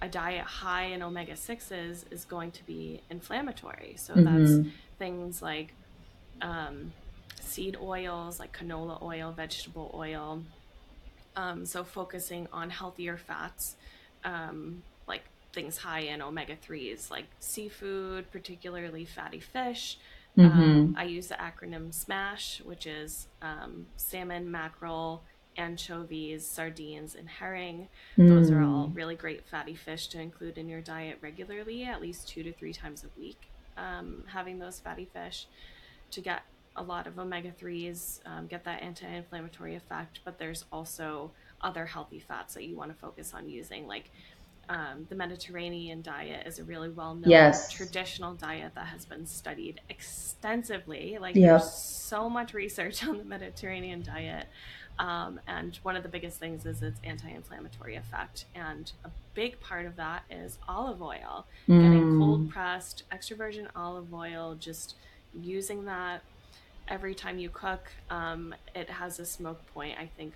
[0.00, 3.94] a diet high in omega 6s is going to be inflammatory.
[3.96, 4.44] So mm-hmm.
[4.44, 5.74] that's things like
[6.40, 6.92] um,
[7.40, 10.42] seed oils, like canola oil, vegetable oil.
[11.36, 13.76] Um, so focusing on healthier fats,
[14.24, 19.98] um, like things high in omega 3s, like seafood, particularly fatty fish.
[20.38, 20.60] Mm-hmm.
[20.60, 25.22] Um, I use the acronym SMASH, which is um, salmon, mackerel,
[25.56, 27.88] anchovies, sardines, and herring.
[28.16, 28.28] Mm.
[28.28, 28.96] Those are all mm.
[28.96, 32.72] really great fatty fish to include in your diet regularly, at least two to three
[32.72, 33.50] times a week.
[33.76, 35.46] Um, having those fatty fish
[36.12, 36.42] to get
[36.76, 41.86] a lot of omega 3s, um, get that anti inflammatory effect, but there's also other
[41.86, 44.10] healthy fats that you want to focus on using, like
[44.68, 47.72] um, the Mediterranean diet is a really well known yes.
[47.72, 51.18] traditional diet that has been studied extensively.
[51.20, 54.46] Like, there's so much research on the Mediterranean diet.
[54.98, 59.86] Um, and one of the biggest things is its anti-inflammatory effect, and a big part
[59.86, 61.46] of that is olive oil.
[61.68, 61.82] Mm.
[61.82, 64.96] Getting cold pressed extra virgin olive oil, just
[65.40, 66.22] using that
[66.88, 67.92] every time you cook.
[68.10, 70.34] Um, it has a smoke point, I think,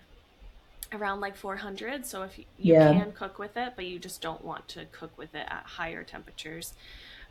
[0.95, 2.07] around like 400.
[2.07, 2.93] So if you, you yeah.
[2.93, 6.03] can cook with it, but you just don't want to cook with it at higher
[6.03, 6.75] temperatures,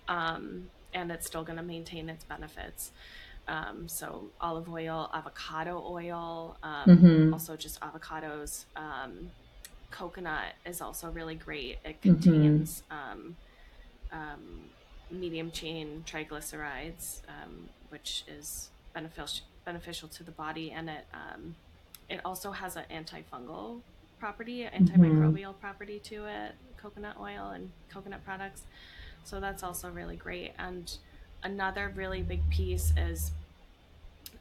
[0.08, 2.92] um, and it's still going to maintain its benefits.
[3.48, 7.34] Um, so olive oil, avocado oil, um, mm-hmm.
[7.34, 8.66] also just avocados.
[8.76, 9.32] Um,
[9.90, 11.80] coconut is also really great.
[11.84, 12.22] It mm-hmm.
[12.22, 13.32] contains mm-hmm.
[15.10, 21.06] medium chain triglycerides, um, which is beneficial beneficial to the body, and it
[22.12, 23.80] it also has an antifungal
[24.20, 25.60] property, antimicrobial mm-hmm.
[25.60, 26.54] property to it.
[26.78, 28.64] Coconut oil and coconut products,
[29.24, 30.98] so that's also really great and
[31.44, 33.32] another really big piece is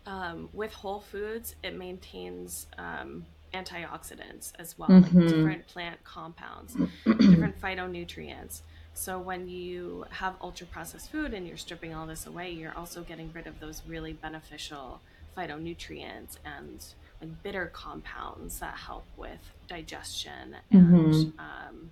[0.07, 5.21] um, with whole foods, it maintains um, antioxidants as well, mm-hmm.
[5.21, 8.61] like different plant compounds, different phytonutrients.
[8.95, 13.03] So when you have ultra processed food and you're stripping all this away, you're also
[13.03, 15.01] getting rid of those really beneficial
[15.37, 16.85] phytonutrients and
[17.21, 21.41] like bitter compounds that help with digestion and mm-hmm.
[21.41, 21.91] um,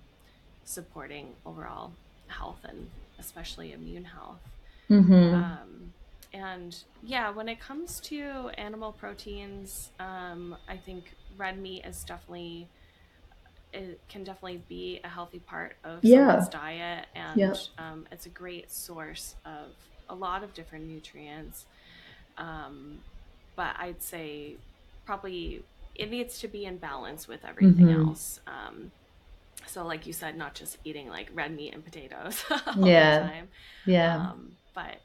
[0.65, 1.91] supporting overall
[2.27, 2.89] health and
[3.19, 4.41] especially immune health.
[4.89, 5.33] Mm-hmm.
[5.35, 5.93] Um,
[6.33, 12.67] and yeah, when it comes to animal proteins, um, I think red meat is definitely
[13.71, 16.27] it can definitely be a healthy part of yeah.
[16.27, 17.53] someone's diet, and yeah.
[17.77, 19.67] um, it's a great source of
[20.09, 21.65] a lot of different nutrients.
[22.37, 22.99] Um,
[23.55, 24.55] but I'd say
[25.09, 25.63] probably
[25.95, 28.09] it needs to be in balance with everything mm-hmm.
[28.09, 28.39] else.
[28.45, 28.91] Um,
[29.65, 33.19] so, like you said, not just eating like red meat and potatoes all yeah.
[33.19, 33.47] the time.
[33.87, 34.17] Yeah.
[34.17, 34.97] Um, but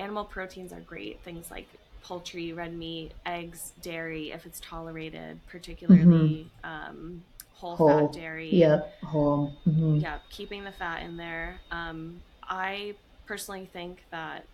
[0.00, 1.20] animal proteins are great.
[1.22, 1.68] Things like
[2.02, 6.90] poultry, red meat, eggs, dairy, if it's tolerated, particularly mm-hmm.
[6.90, 8.52] um, whole, whole, fat dairy.
[8.52, 9.54] Yep, whole.
[9.64, 9.98] Mm-hmm.
[9.98, 11.60] Yeah, keeping the fat in there.
[11.70, 14.44] Um, I personally think that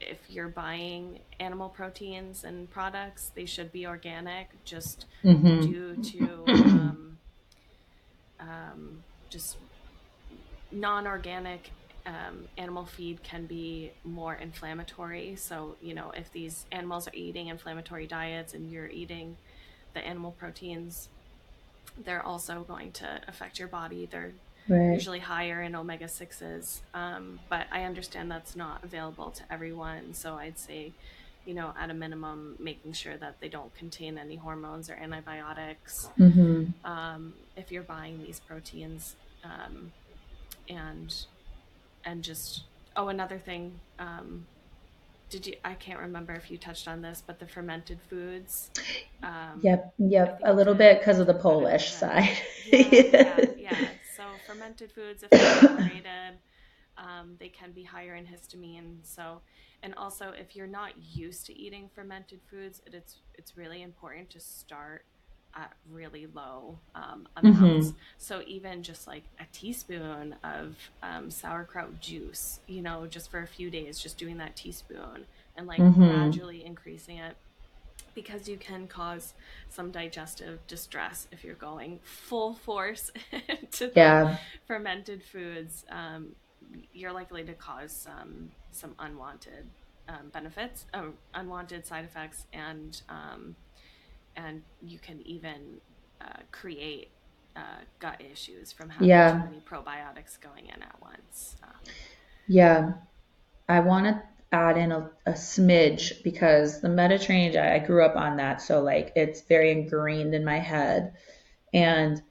[0.00, 5.60] if you're buying animal proteins and products, they should be organic, just mm-hmm.
[5.60, 7.18] due to um,
[8.40, 9.56] um, just
[10.70, 11.70] non-organic
[12.06, 15.36] um, animal feed can be more inflammatory.
[15.36, 19.36] So, you know, if these animals are eating inflammatory diets and you're eating
[19.94, 21.08] the animal proteins,
[22.04, 24.08] they're also going to affect your body.
[24.10, 24.32] They're
[24.68, 24.92] right.
[24.92, 26.80] usually higher in omega 6s.
[26.94, 30.14] Um, but I understand that's not available to everyone.
[30.14, 30.92] So I'd say,
[31.44, 36.08] you know, at a minimum, making sure that they don't contain any hormones or antibiotics.
[36.18, 36.66] Mm-hmm.
[36.84, 39.92] Um, if you're buying these proteins, um,
[40.68, 41.14] and
[42.04, 42.64] and just
[42.96, 44.46] oh another thing um,
[45.30, 45.54] did you?
[45.64, 48.70] I can't remember if you touched on this, but the fermented foods.
[49.22, 52.30] Um, yep, yep, a little bit because of the Polish side.
[52.72, 56.38] Yeah, yeah, yeah, So fermented foods, if they're separated,
[56.96, 58.96] um, they can be higher in histamine.
[59.04, 59.42] So,
[59.84, 64.28] and also if you're not used to eating fermented foods, it, it's it's really important
[64.30, 65.04] to start
[65.54, 67.88] at really low um, amounts.
[67.88, 67.98] Mm-hmm.
[68.18, 73.46] So even just like a teaspoon of um, sauerkraut juice, you know, just for a
[73.46, 75.26] few days, just doing that teaspoon
[75.56, 76.04] and like mm-hmm.
[76.04, 77.36] gradually increasing it
[78.22, 79.34] because you can cause
[79.68, 83.12] some digestive distress if you're going full force
[83.70, 84.38] to yeah.
[84.66, 85.84] fermented foods.
[85.88, 86.34] Um,
[86.92, 89.66] you're likely to cause some some unwanted
[90.08, 93.54] um, benefits, uh, unwanted side effects, and um,
[94.34, 95.80] and you can even
[96.20, 97.10] uh, create
[97.54, 97.60] uh,
[98.00, 99.30] gut issues from having yeah.
[99.30, 101.54] too many probiotics going in at once.
[101.62, 101.92] Um,
[102.48, 102.92] yeah,
[103.68, 108.16] I want to add in a, a, smidge because the Mediterranean, I, I grew up
[108.16, 111.14] on that, so like it's very ingrained in my head,
[111.74, 112.22] and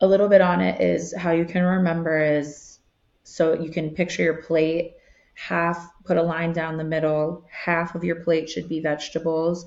[0.00, 2.78] a little bit on it is how you can remember is
[3.22, 4.94] so you can picture your plate
[5.34, 9.66] half put a line down the middle half of your plate should be vegetables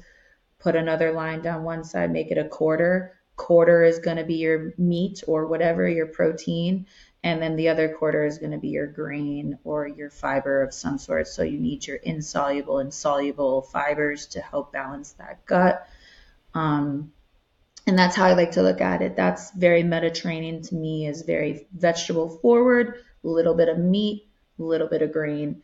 [0.66, 3.14] put another line down one side, make it a quarter.
[3.36, 6.88] Quarter is going to be your meat or whatever, your protein.
[7.26, 10.76] And then the other quarter is going to be your grain or your fiber of
[10.76, 11.28] some sort.
[11.28, 15.90] So you need your insoluble and soluble fibers to help balance that gut.
[16.54, 17.12] Um,
[17.88, 19.16] and that's how I like to look at it.
[19.16, 24.28] That's very Mediterranean to me, is very vegetable forward, a little bit of meat,
[24.60, 25.64] a little bit of grain.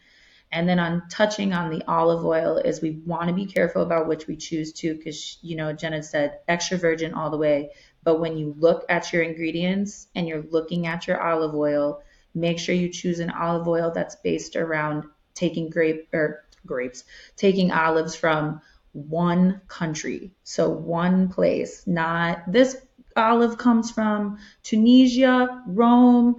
[0.51, 4.07] And then on touching on the olive oil is we want to be careful about
[4.07, 7.69] which we choose to because you know Jenna said extra virgin all the way.
[8.03, 12.01] But when you look at your ingredients and you're looking at your olive oil,
[12.33, 17.03] make sure you choose an olive oil that's based around taking grape or grapes,
[17.35, 18.61] taking olives from
[18.93, 20.31] one country.
[20.43, 22.77] So one place, not this
[23.15, 26.37] olive comes from Tunisia, Rome,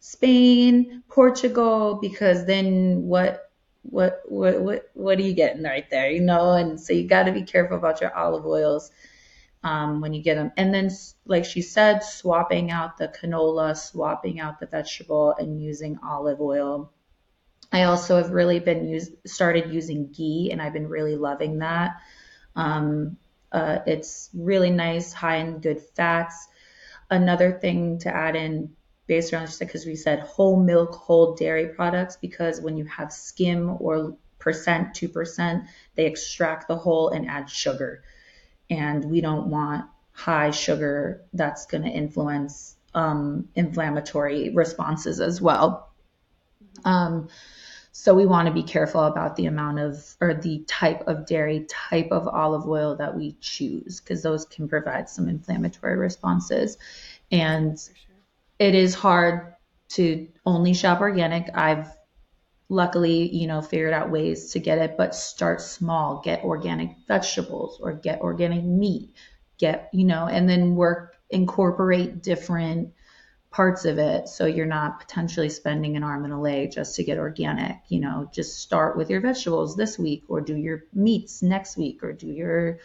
[0.00, 3.50] Spain, Portugal, because then what
[3.82, 7.24] what what what what are you getting right there you know and so you got
[7.24, 8.90] to be careful about your olive oils
[9.64, 10.52] um, when you get them.
[10.56, 10.90] And then
[11.26, 16.92] like she said swapping out the canola swapping out the vegetable and using olive oil.
[17.72, 21.96] I also have really been used started using ghee and i've been really loving that.
[22.54, 23.16] Um,
[23.50, 26.48] uh, it's really nice high in good fats.
[27.10, 28.70] Another thing to add in
[29.06, 33.76] based around because we said whole milk, whole dairy products because when you have skim
[33.80, 38.02] or percent, 2%, they extract the whole and add sugar.
[38.70, 45.90] And we don't want high sugar that's going to influence um, inflammatory responses as well.
[46.84, 47.28] Um,
[47.96, 51.66] so we want to be careful about the amount of or the type of dairy,
[51.68, 56.76] type of olive oil that we choose because those can provide some inflammatory responses.
[57.30, 57.78] And
[58.58, 59.54] it is hard
[59.90, 61.50] to only shop organic.
[61.54, 61.88] I've
[62.68, 67.78] luckily, you know, figured out ways to get it, but start small, get organic vegetables
[67.80, 69.10] or get organic meat,
[69.58, 72.92] get, you know, and then work, incorporate different
[73.50, 77.04] parts of it so you're not potentially spending an arm and a leg just to
[77.04, 78.28] get organic you know.
[78.32, 82.26] Just start with your vegetables this week or do your meats next week or do
[82.26, 82.80] your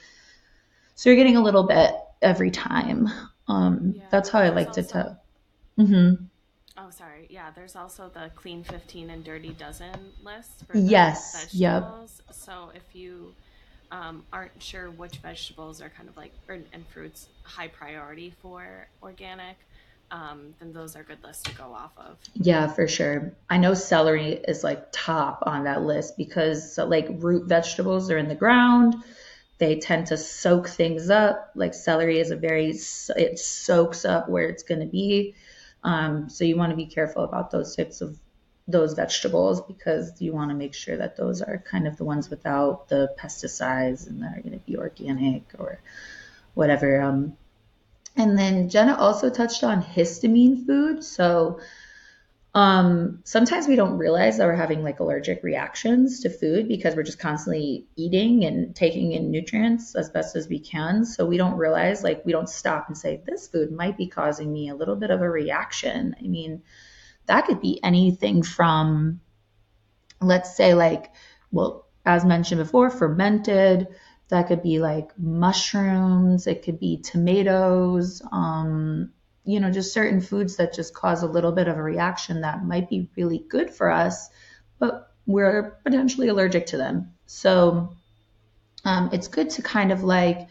[0.94, 3.08] so you're getting a little bit every time.
[3.48, 5.20] Um yeah, that's how i like to tell
[5.80, 6.26] Mm-hmm.
[6.90, 7.28] Oh, sorry.
[7.30, 11.44] Yeah, there's also the clean 15 and dirty dozen list for yes.
[11.44, 12.22] vegetables.
[12.26, 12.36] Yep.
[12.36, 13.36] So if you
[13.92, 18.88] um, aren't sure which vegetables are kind of like or, and fruits high priority for
[19.04, 19.58] organic,
[20.10, 22.18] um, then those are good lists to go off of.
[22.34, 23.34] Yeah, for sure.
[23.52, 28.30] I know celery is like top on that list because like root vegetables are in
[28.30, 28.96] the ground.
[29.60, 31.52] They tend to soak things up.
[31.54, 32.70] Like celery is a very
[33.16, 35.36] it soaks up where it's going to be.
[35.84, 38.18] Um, so you want to be careful about those types of
[38.68, 42.30] those vegetables because you want to make sure that those are kind of the ones
[42.30, 45.82] without the pesticides and that are going to be organic or
[46.54, 47.02] whatever.
[47.02, 47.36] Um,
[48.16, 51.04] and then Jenna also touched on histamine food.
[51.04, 51.60] So
[52.56, 57.04] um, sometimes we don't realize that we're having like allergic reactions to food because we're
[57.04, 61.06] just constantly eating and taking in nutrients as best as we can.
[61.06, 64.52] So we don't realize, like, we don't stop and say, this food might be causing
[64.52, 66.16] me a little bit of a reaction.
[66.20, 66.64] I mean,
[67.28, 69.22] that could be anything from,
[70.20, 71.12] let's say, like,
[71.52, 73.88] well, as mentioned before, fermented.
[74.30, 76.48] That could be like mushrooms.
[76.48, 78.22] It could be tomatoes.
[78.32, 79.12] Um,
[79.50, 82.64] you know, just certain foods that just cause a little bit of a reaction that
[82.64, 84.30] might be really good for us,
[84.78, 87.12] but we're potentially allergic to them.
[87.26, 87.96] So
[88.86, 90.50] um, it's good to kind of like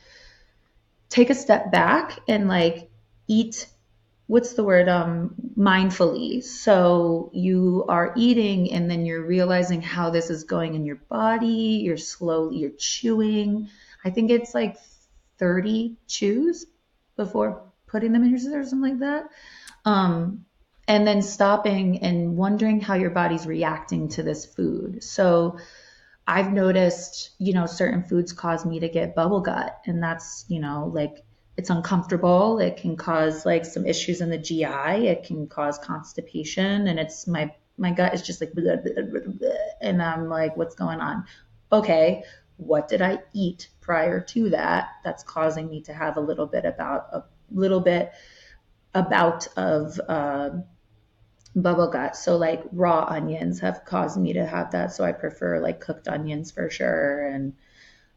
[1.09, 2.91] take a step back and like
[3.29, 3.69] eat
[4.27, 10.29] what's the word um mindfully so you are eating and then you're realizing how this
[10.29, 13.69] is going in your body you're slowly you're chewing
[14.05, 14.77] i think it's like
[15.39, 16.67] 30 chews
[17.17, 19.25] before putting them in your or something like that
[19.85, 20.45] um
[20.87, 25.59] and then stopping and wondering how your body's reacting to this food so
[26.29, 30.61] I've noticed, you know, certain foods cause me to get bubble gut, and that's, you
[30.61, 31.25] know, like
[31.57, 32.59] it's uncomfortable.
[32.59, 35.09] It can cause like some issues in the GI.
[35.09, 39.51] It can cause constipation, and it's my my gut is just like, blah, blah, blah,
[39.81, 41.25] and I'm like, what's going on?
[41.73, 42.25] Okay,
[42.59, 46.67] what did I eat prior to that that's causing me to have a little bit
[46.67, 47.23] about a
[47.53, 48.13] little bit
[48.95, 50.51] about of uh,
[51.55, 52.17] bubble gut.
[52.17, 54.93] So like raw onions have caused me to have that.
[54.93, 57.55] So I prefer like cooked onions for sure and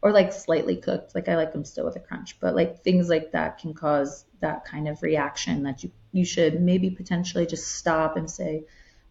[0.00, 1.14] or like slightly cooked.
[1.14, 2.38] Like I like them still with a crunch.
[2.40, 6.60] But like things like that can cause that kind of reaction that you you should
[6.60, 8.64] maybe potentially just stop and say,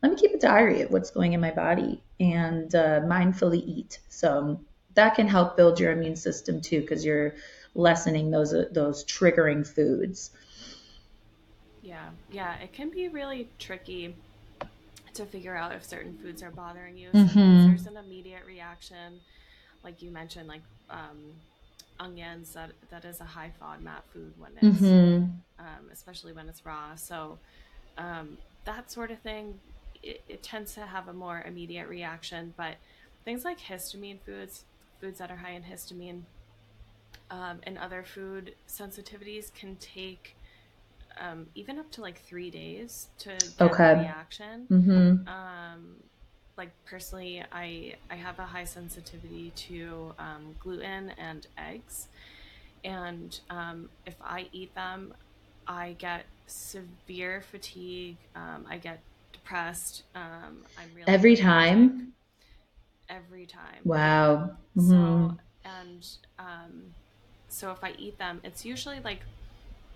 [0.04, 4.00] let me keep a diary of what's going in my body and uh, mindfully eat.
[4.08, 4.62] So
[4.94, 7.34] that can help build your immune system too because you're
[7.76, 10.32] lessening those uh, those triggering foods.
[11.82, 14.16] Yeah, yeah, it can be really tricky
[15.14, 17.10] to figure out if certain foods are bothering you.
[17.10, 17.68] Mm-hmm.
[17.68, 19.20] There's an immediate reaction,
[19.84, 21.34] like you mentioned, like um,
[22.00, 22.54] onions.
[22.54, 25.24] That that is a high FODMAP food when it's, mm-hmm.
[25.60, 26.96] um, especially when it's raw.
[26.96, 27.40] So
[27.98, 29.60] um, that sort of thing,
[30.04, 32.54] it, it tends to have a more immediate reaction.
[32.58, 32.76] But
[33.26, 34.66] things like histamine foods,
[35.00, 36.22] foods that are high in histamine,
[37.32, 40.36] um, and other food sensitivities can take
[41.20, 43.92] um, even up to like three days to get okay.
[43.92, 44.68] a reaction.
[44.70, 45.28] Mm-hmm.
[45.28, 45.96] Um,
[46.58, 52.10] like personally, I I have a high sensitivity to um, gluten and eggs,
[52.84, 55.14] and um, if I eat them,
[55.68, 58.18] I get severe fatigue.
[58.36, 59.00] Um, I get
[59.32, 60.04] depressed.
[60.14, 62.14] Um, I'm really every time.
[63.10, 63.82] Every time.
[63.84, 64.52] Wow.
[64.78, 64.90] Mm-hmm.
[64.90, 66.08] So and
[67.52, 69.20] so if I eat them, it's usually like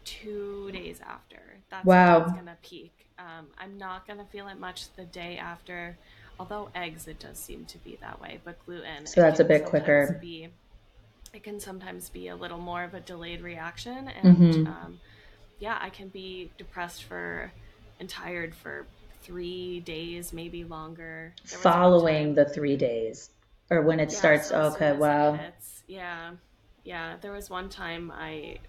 [0.04, 1.40] two days after.
[1.70, 2.20] That's wow.
[2.20, 3.08] when it's gonna peak.
[3.18, 5.98] Um, I'm not gonna feel it much the day after,
[6.40, 8.40] although eggs it does seem to be that way.
[8.44, 10.20] But gluten, so that's a bit quicker.
[10.22, 10.50] Be,
[11.34, 14.68] it can sometimes be a little more of a delayed reaction, and mm-hmm.
[14.68, 15.00] um,
[15.60, 17.52] yeah, I can be depressed for
[18.00, 18.86] and tired for
[19.24, 21.34] three days, maybe longer.
[21.46, 23.30] Following the three days,
[23.70, 24.50] or when it yeah, starts.
[24.50, 25.40] So okay, wow.
[25.88, 26.32] Yeah
[26.86, 28.60] yeah, there was one time I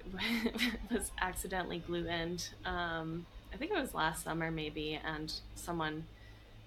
[0.91, 2.49] was accidentally glutened.
[2.65, 6.05] Um, I think it was last summer maybe, and someone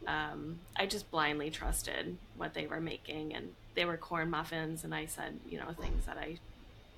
[0.07, 4.93] um, I just blindly trusted what they were making, and they were corn muffins, and
[4.93, 6.37] I said, you know, things that I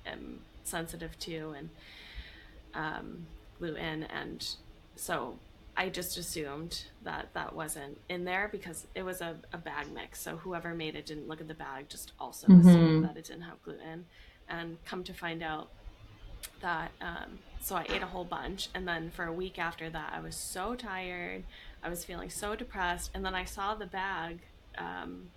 [0.06, 1.70] am sensitive to, and
[2.74, 3.26] um,
[3.58, 4.46] gluten, and
[4.96, 5.38] so
[5.78, 10.20] I just assumed that that wasn't in there because it was a, a bag mix.
[10.20, 12.68] So whoever made it didn't look at the bag, just also mm-hmm.
[12.68, 14.04] assumed that it didn't have gluten
[14.48, 15.68] and come to find out
[16.60, 18.68] that um, so I ate a whole bunch.
[18.74, 21.44] And then for a week after that I was so tired.
[21.82, 23.10] I was feeling so depressed.
[23.14, 24.40] And then I saw the bag
[24.78, 25.30] um,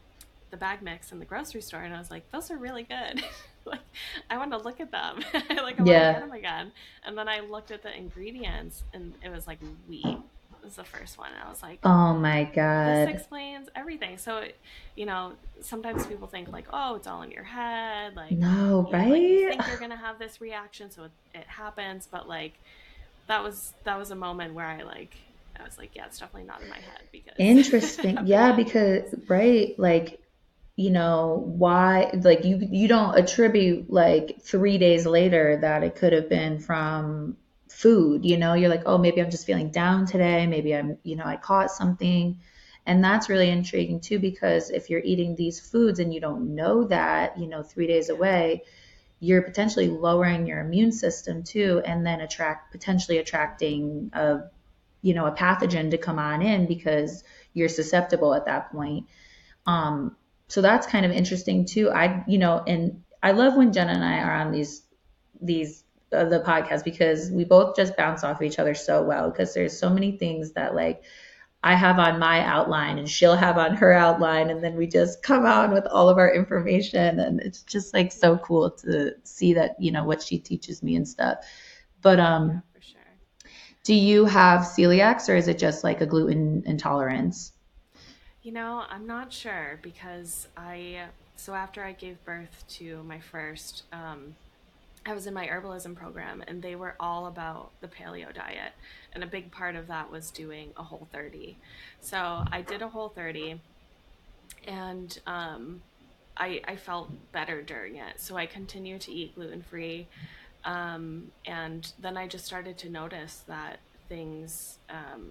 [0.52, 3.24] the bag mix in the grocery store and I was like those are really good.
[3.68, 3.80] Like
[4.30, 5.24] I want to look at them.
[5.34, 6.72] Like I want to get them again.
[7.04, 9.58] And then I looked at the ingredients and it was like
[9.90, 10.20] wheat
[10.66, 11.30] was the first one.
[11.32, 14.18] And I was like, oh my god, this explains everything.
[14.18, 14.44] So,
[14.96, 18.16] you know, sometimes people think like, oh, it's all in your head.
[18.16, 19.08] Like, no, right?
[19.08, 22.08] Know, like, you think you're gonna have this reaction, so it, it happens.
[22.12, 22.54] But like,
[23.28, 25.16] that was that was a moment where I like
[25.60, 28.20] I was like, yeah, it's definitely not in my head because interesting.
[28.26, 30.20] yeah, because right, like
[30.76, 36.12] you know why like you you don't attribute like 3 days later that it could
[36.12, 37.38] have been from
[37.76, 38.54] food you know?
[38.54, 40.48] You're like oh maybe i'm just feeling down today.
[40.48, 42.40] Maybe i'm you know i caught something.
[42.88, 46.86] And that's really intriguing too because if you're eating these foods and you don't know
[46.86, 48.64] that you know 3 days away
[49.20, 54.40] you're potentially lowering your immune system too and then attract potentially attracting a
[55.02, 57.24] you know a pathogen to come on in because
[57.54, 59.08] you're susceptible at that point.
[59.66, 60.16] Um
[60.48, 61.90] so that's kind of interesting too.
[61.90, 64.84] I you know and i love when jenna and i are on these
[65.42, 69.54] these of the podcast because we both just bounce off each other so well because
[69.54, 71.04] there's so many things that like
[71.64, 75.24] I have on my outline and she'll have on her outline and then we just
[75.24, 79.56] come out with all of our information and it's just like so cool to see
[79.56, 81.40] that you know what she teaches me and stuff.
[82.02, 83.50] But um yeah, sure.
[83.84, 87.52] do you have celiacs or is it just like a gluten intolerance?
[88.44, 93.84] You know, I'm not sure because I so after I gave birth to my first,
[93.92, 94.36] um,
[95.06, 98.74] I was in my herbalism program, and they were all about the paleo diet,
[99.14, 101.58] and a big part of that was doing a whole 30.
[102.00, 103.62] So I did a whole 30,
[104.68, 105.82] and um,
[106.38, 108.20] I, I felt better during it.
[108.20, 110.08] So I continued to eat gluten free.
[110.64, 113.80] Um, and then I just started to notice that
[114.10, 115.30] things, um,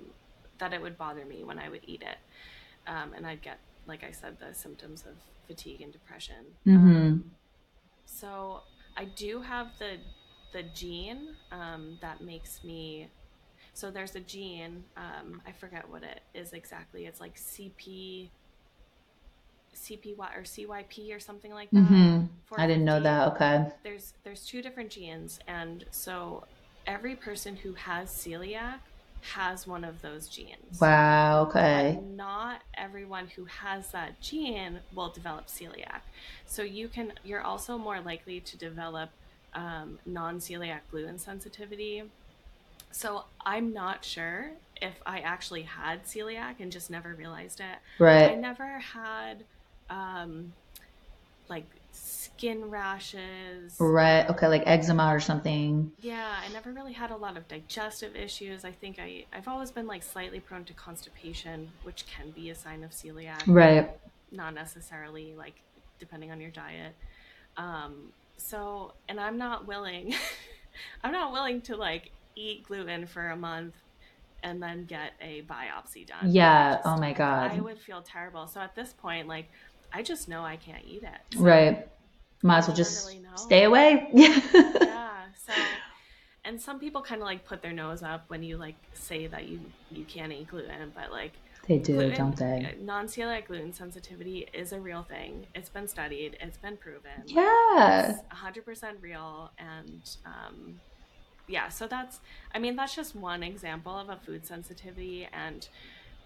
[0.59, 2.19] that it would bother me when I would eat it.
[2.87, 5.15] Um, and I'd get, like I said, the symptoms of
[5.49, 6.45] fatigue and depression.
[6.67, 7.19] Mm-hmm.
[8.07, 8.63] So
[8.97, 9.99] I do have the
[10.53, 13.09] the gene um, that makes me.
[13.73, 14.85] So there's a gene.
[14.97, 17.07] Um, I forget what it is exactly.
[17.07, 18.31] It's like CP.
[19.75, 21.83] CPY or CYP or something like that.
[21.83, 22.27] Mm-hmm.
[22.57, 23.33] I didn't know that.
[23.33, 23.67] Okay.
[23.83, 26.45] There's there's two different genes, and so
[26.87, 28.79] every person who has celiac
[29.33, 30.81] has one of those genes.
[30.81, 31.95] Wow, okay.
[31.97, 36.01] But not everyone who has that gene will develop celiac.
[36.47, 39.11] So you can you're also more likely to develop
[39.55, 42.05] um, non-celiac gluten sensitivity.
[42.91, 44.51] So I'm not sure
[44.81, 47.79] if I actually had celiac and just never realized it.
[47.99, 48.31] Right.
[48.31, 49.45] I never had
[49.91, 50.53] um,
[51.49, 51.65] like
[51.95, 53.77] skin rashes.
[53.79, 54.29] Right.
[54.29, 55.93] Okay, like eczema or something.
[56.01, 58.65] Yeah, I never really had a lot of digestive issues.
[58.65, 62.55] I think I I've always been like slightly prone to constipation, which can be a
[62.55, 63.43] sign of celiac.
[63.47, 63.91] Right.
[64.33, 65.55] Not necessarily like
[65.99, 66.95] depending on your diet.
[67.57, 70.15] Um so and I'm not willing
[71.05, 73.75] I'm not willing to like eat gluten for a month
[74.43, 76.31] and then get a biopsy done.
[76.31, 76.75] Yeah.
[76.75, 77.53] Just, oh my god.
[77.53, 78.49] I would feel terrible.
[78.49, 79.49] So at this point like
[79.95, 81.37] I just know I can't eat it.
[81.37, 81.89] So right.
[82.43, 84.09] Might as well just really stay away.
[84.13, 84.41] yeah.
[85.47, 85.53] So,
[86.45, 89.47] and some people kind of like put their nose up when you like say that
[89.47, 91.33] you you can't eat gluten, but like
[91.67, 92.77] they do, gluten, don't they?
[92.81, 95.47] Non-celiac gluten sensitivity is a real thing.
[95.55, 96.37] It's been studied.
[96.41, 97.23] It's been proven.
[97.27, 98.17] Yeah.
[98.29, 100.81] hundred percent real, and um,
[101.47, 101.69] yeah.
[101.69, 102.21] So that's.
[102.55, 105.67] I mean, that's just one example of a food sensitivity, and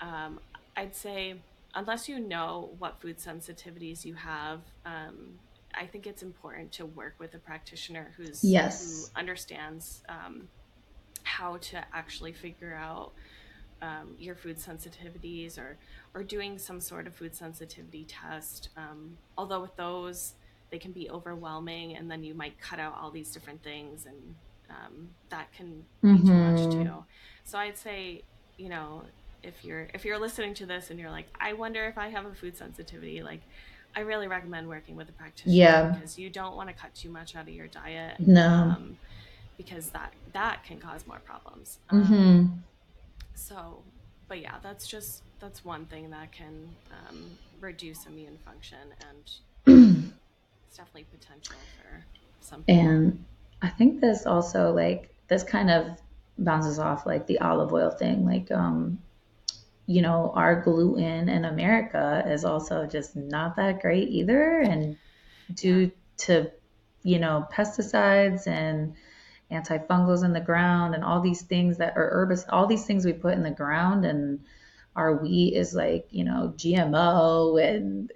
[0.01, 0.41] um,
[0.77, 1.37] I'd say
[1.79, 5.39] unless you know what food sensitivities you have, um,
[5.75, 9.11] I think it's important to work with a practitioner who's yes.
[9.15, 10.49] who understands um,
[11.23, 13.13] how to actually figure out
[13.81, 15.77] um, your food sensitivities or
[16.15, 18.71] or doing some sort of food sensitivity test.
[18.77, 20.35] Um, although with those,
[20.71, 24.35] they can be overwhelming, and then you might cut out all these different things, and
[24.69, 26.27] um, that can be mm-hmm.
[26.27, 26.83] too much mm-hmm.
[26.83, 27.05] too.
[27.45, 28.23] So I'd say,
[28.57, 29.05] you know,
[29.43, 32.27] if you're if you're listening to this and you're like, I wonder if I have
[32.27, 33.41] a food sensitivity, like
[33.97, 35.83] I really recommend working with a practitioner yeah.
[35.91, 38.21] because you don't want to cut too much out of your diet.
[38.21, 38.75] No.
[38.77, 38.97] Um,
[39.57, 41.79] because that that can cause more problems.
[41.91, 42.15] Mm-hmm.
[42.15, 42.65] Um,
[43.35, 43.83] so,
[44.29, 47.25] but yeah, that's just that's one thing that can um,
[47.61, 48.79] reduce immune function,
[49.67, 50.07] and
[50.69, 52.05] it's definitely potential for
[52.41, 52.63] some.
[52.63, 52.81] People.
[52.81, 53.25] And
[53.63, 55.99] I think this also like this kind of
[56.39, 58.99] bounces off like the olive oil thing, like um
[59.89, 64.61] you know, our gluten in America is also just not that great either.
[64.61, 64.99] And
[65.55, 66.51] due to,
[67.03, 68.95] you know, pesticides and
[69.51, 73.15] antifungals in the ground and all these things that are herbs, all these things we
[73.15, 74.41] put in the ground and
[74.95, 77.59] our wheat is like, you know, GMO.
[77.67, 78.13] And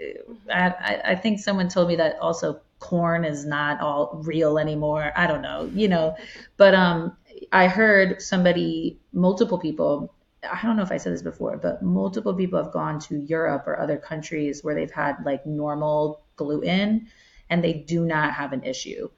[0.53, 5.11] I, I think someone told me that also corn is not all real anymore.
[5.16, 6.16] I don't know, you know,
[6.59, 7.16] but, um,
[7.51, 10.12] I heard somebody, multiple people
[10.51, 13.64] I don't know if I said this before, but multiple people have gone to Europe
[13.66, 17.09] or other countries where they've had like normal gluten
[17.49, 19.09] and they do not have an issue.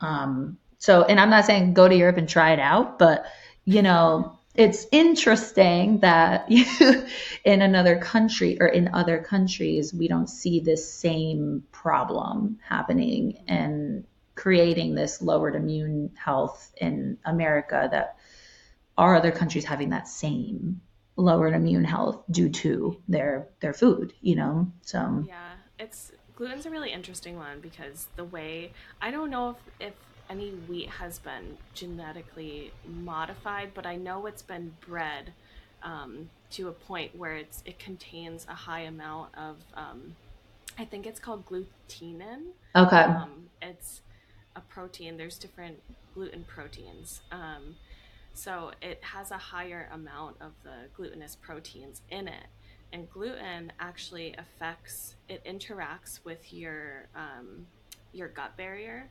[0.00, 3.26] Um, so, and I'm not saying go to Europe and try it out, but
[3.64, 6.48] you know, it's interesting that
[7.44, 14.04] in another country or in other countries, we don't see this same problem happening and
[14.34, 18.16] creating this lowered immune health in America that
[18.96, 20.80] are other countries having that same
[21.16, 24.70] lowered immune health due to their their food you know?
[24.82, 29.88] So yeah it's gluten's a really interesting one because the way i don't know if
[29.88, 29.94] if
[30.30, 35.32] any wheat has been genetically modified but i know it's been bred
[35.82, 40.16] um, to a point where it's it contains a high amount of um,
[40.78, 42.46] i think it's called glutenin.
[42.74, 42.96] Okay.
[42.96, 44.00] Um, it's
[44.56, 45.16] a protein.
[45.16, 45.80] There's different
[46.14, 47.20] gluten proteins.
[47.30, 47.76] Um,
[48.34, 52.46] so it has a higher amount of the glutinous proteins in it.
[52.92, 57.66] And gluten actually affects, it interacts with your, um,
[58.12, 59.08] your gut barrier.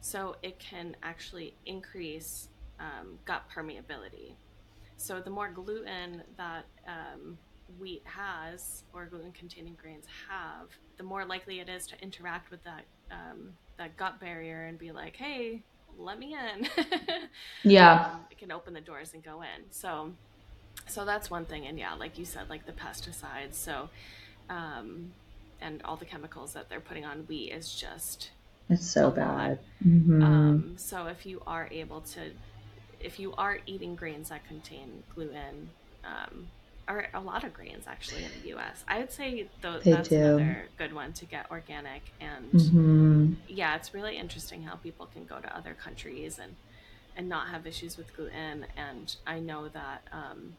[0.00, 2.48] So it can actually increase
[2.80, 4.34] um, gut permeability.
[4.96, 7.38] So the more gluten that um,
[7.78, 12.62] wheat has or gluten containing grains have, the more likely it is to interact with
[12.64, 15.62] that um, that gut barrier and be like, hey,
[15.98, 16.68] let me in.
[17.70, 18.12] yeah.
[18.14, 19.70] Um, it can open the doors and go in.
[19.70, 20.12] So,
[20.86, 21.66] so that's one thing.
[21.66, 23.54] And yeah, like you said, like the pesticides.
[23.54, 23.88] So,
[24.48, 25.12] um,
[25.60, 28.30] and all the chemicals that they're putting on wheat is just
[28.68, 29.58] it's so bad.
[29.86, 30.22] Mm-hmm.
[30.22, 32.30] Um, so if you are able to,
[33.00, 35.70] if you are eating grains that contain gluten,
[36.04, 36.48] um,
[36.88, 40.16] or a lot of grains actually in the U.S., I would say th- that's do.
[40.16, 42.02] another good one to get organic.
[42.20, 43.32] And mm-hmm.
[43.48, 46.56] yeah, it's really interesting how people can go to other countries and
[47.14, 48.66] and not have issues with gluten.
[48.76, 50.54] And I know that um,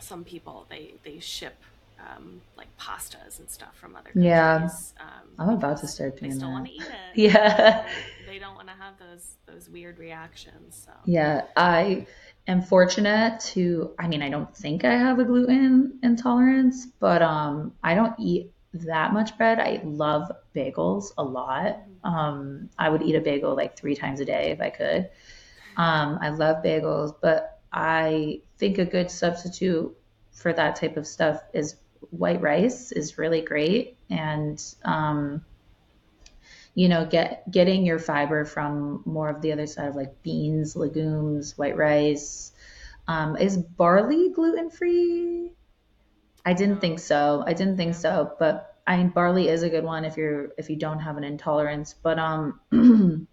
[0.00, 1.56] some people they they ship
[2.00, 4.24] um, like pastas and stuff from other countries.
[4.24, 4.68] Yeah,
[5.00, 6.54] um, I'm about to start doing they still that.
[6.54, 6.88] want to eat it.
[7.32, 7.86] yeah,
[8.26, 10.82] they don't want to have those those weird reactions.
[10.86, 12.06] So yeah, I
[12.50, 13.92] am fortunate to.
[13.98, 18.52] I mean, I don't think I have a gluten intolerance, but um, I don't eat
[18.72, 19.58] that much bread.
[19.58, 21.80] I love bagels a lot.
[22.04, 25.10] Um, I would eat a bagel like three times a day if I could.
[25.76, 29.96] Um, I love bagels, but I think a good substitute
[30.32, 31.76] for that type of stuff is
[32.10, 35.44] white rice is really great and um,
[36.74, 40.76] you know get getting your fiber from more of the other side of like beans
[40.76, 42.52] legumes white rice
[43.08, 45.52] um, is barley gluten free
[46.46, 47.42] i didn't think so.
[47.46, 50.70] I didn't think so but i mean barley is a good one if you're if
[50.70, 52.60] you don't have an intolerance but um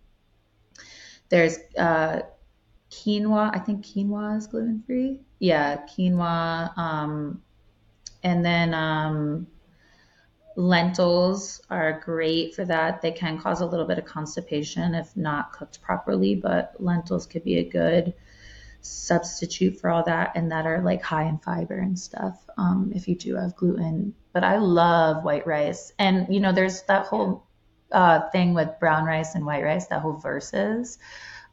[1.30, 2.22] there's uh
[2.90, 7.42] quinoa i think quinoa is gluten free yeah quinoa um
[8.24, 9.48] and then um,
[10.58, 13.04] lentils are great for that.
[13.04, 17.44] They can cause a little bit of constipation if not cooked properly, but lentils could
[17.44, 18.16] be a good
[18.82, 23.08] substitute for all that and that are like high in fiber and stuff um, if
[23.08, 24.16] you do have gluten.
[24.34, 25.94] But I love white rice.
[26.00, 27.46] And, you know, there's that whole
[27.92, 30.98] uh, thing with brown rice and white rice, that whole versus.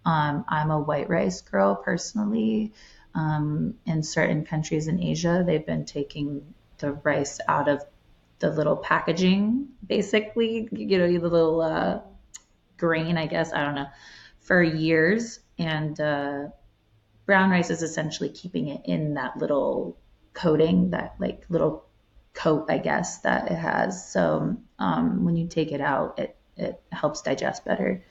[0.07, 2.73] Um, I'm a white rice girl personally.
[3.15, 7.85] Um, in certain countries in Asia, they've been taking the rice out of
[8.45, 12.01] the little packaging, basically, you know, the little uh,
[12.77, 13.87] grain, I guess, I don't know,
[14.41, 15.41] for years.
[15.59, 16.49] And uh,
[17.25, 19.97] brown rice is essentially keeping it in that little
[20.35, 21.87] coating, that like little
[22.35, 24.13] coat, I guess, that it has.
[24.13, 28.05] So um, when you take it out, it, it helps digest better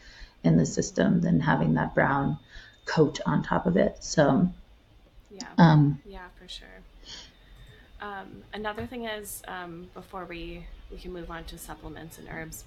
[0.43, 2.39] in the system than having that brown
[2.85, 4.03] coat on top of it.
[4.03, 4.49] So,
[5.29, 6.82] yeah, um, yeah, for sure.
[8.03, 12.65] Um, another thing is, um, before we, we can move on to supplements and herbs,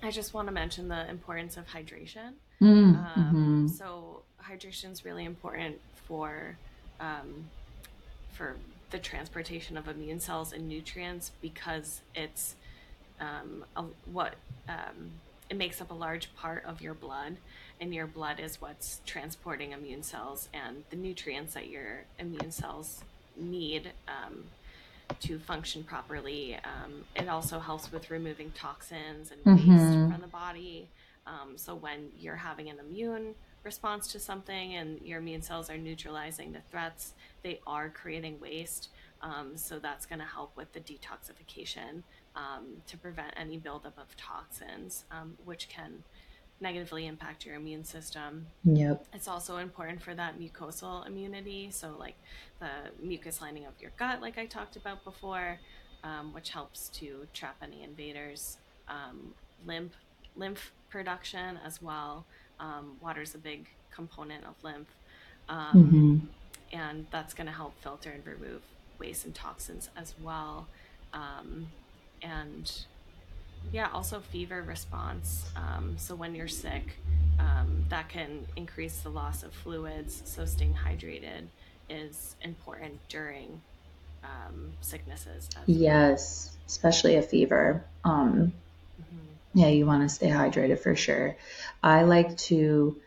[0.00, 2.34] I just want to mention the importance of hydration.
[2.62, 3.66] Mm, um, mm-hmm.
[3.66, 6.56] So hydration is really important for
[7.00, 7.50] um,
[8.32, 8.54] for
[8.90, 12.54] the transportation of immune cells and nutrients because it's
[13.20, 13.82] um, a,
[14.12, 14.34] what
[14.68, 15.10] um,
[15.50, 17.38] it makes up a large part of your blood,
[17.80, 23.02] and your blood is what's transporting immune cells and the nutrients that your immune cells
[23.36, 24.44] need um,
[25.20, 26.56] to function properly.
[26.56, 30.12] Um, it also helps with removing toxins and waste mm-hmm.
[30.12, 30.88] from the body.
[31.26, 35.78] Um, so when you're having an immune response to something and your immune cells are
[35.78, 38.90] neutralizing the threats, they are creating waste.
[39.22, 42.02] Um, so that's going to help with the detoxification
[42.36, 46.02] um, to prevent any buildup of toxins, um, which can
[46.60, 48.46] negatively impact your immune system.
[48.64, 49.06] Yep.
[49.12, 52.14] It's also important for that mucosal immunity, so like
[52.60, 52.68] the
[53.02, 55.58] mucus lining of your gut, like I talked about before,
[56.02, 58.58] um, which helps to trap any invaders.
[58.88, 59.34] Um,
[59.66, 59.96] lymph
[60.36, 62.24] lymph production as well.
[62.60, 64.88] Um, Water is a big component of lymph,
[65.48, 66.76] um, mm-hmm.
[66.76, 68.62] and that's going to help filter and remove
[68.98, 70.66] waste and toxins as well.
[71.12, 71.68] Um,
[72.22, 72.84] and
[73.72, 75.44] yeah, also fever response.
[75.56, 76.96] Um, so when you're sick,
[77.38, 80.22] um, that can increase the loss of fluids.
[80.24, 81.46] So staying hydrated
[81.88, 83.60] is important during
[84.22, 85.48] um, sicknesses.
[85.66, 87.84] yes, especially a fever.
[88.04, 88.52] Um,
[89.00, 89.58] mm-hmm.
[89.58, 91.36] Yeah, you want to stay hydrated for sure.
[91.82, 93.00] I like to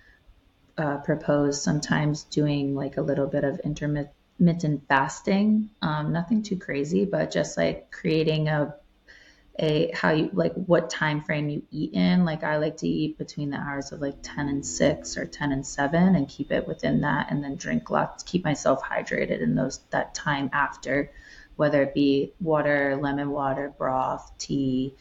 [0.77, 5.69] uh, propose sometimes doing like a little bit of intermittent fasting.
[5.81, 8.75] Um, nothing too crazy, but just like creating a
[9.59, 12.25] a how you like what time frame you eat in.
[12.25, 15.51] Like i like to eat between the hours of like 10 and 6 or 10
[15.51, 19.55] and 7 and keep it within that and then drink lots keep myself hydrated in
[19.55, 21.11] those that time after
[21.55, 24.93] whether it be water lemon water broth tea.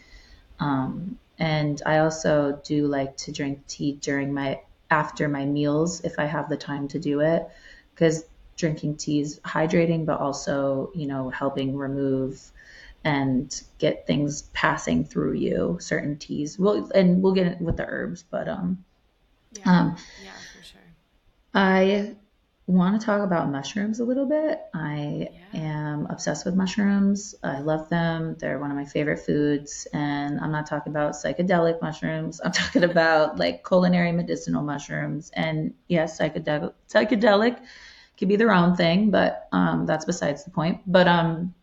[0.58, 6.18] Um, and i also do like to drink tea during my after my meals if
[6.18, 7.46] i have the time to do it.
[7.94, 8.24] Because
[8.56, 12.40] drinking tea is hydrating, but also, you know, helping remove
[13.06, 16.58] and get things passing through you, certain teas.
[16.58, 18.84] Well, and we'll get it with the herbs, but um,
[19.52, 20.80] yeah, um, yeah, for sure.
[21.54, 22.16] I
[22.66, 24.60] want to talk about mushrooms a little bit.
[24.74, 25.60] I yeah.
[25.60, 27.36] am obsessed with mushrooms.
[27.44, 28.34] I love them.
[28.40, 29.86] They're one of my favorite foods.
[29.92, 32.40] And I'm not talking about psychedelic mushrooms.
[32.44, 35.30] I'm talking about like culinary medicinal mushrooms.
[35.32, 37.60] And yes, psychedelic psychedelic
[38.18, 40.80] could be their own thing, but um, that's besides the point.
[40.88, 41.54] But um,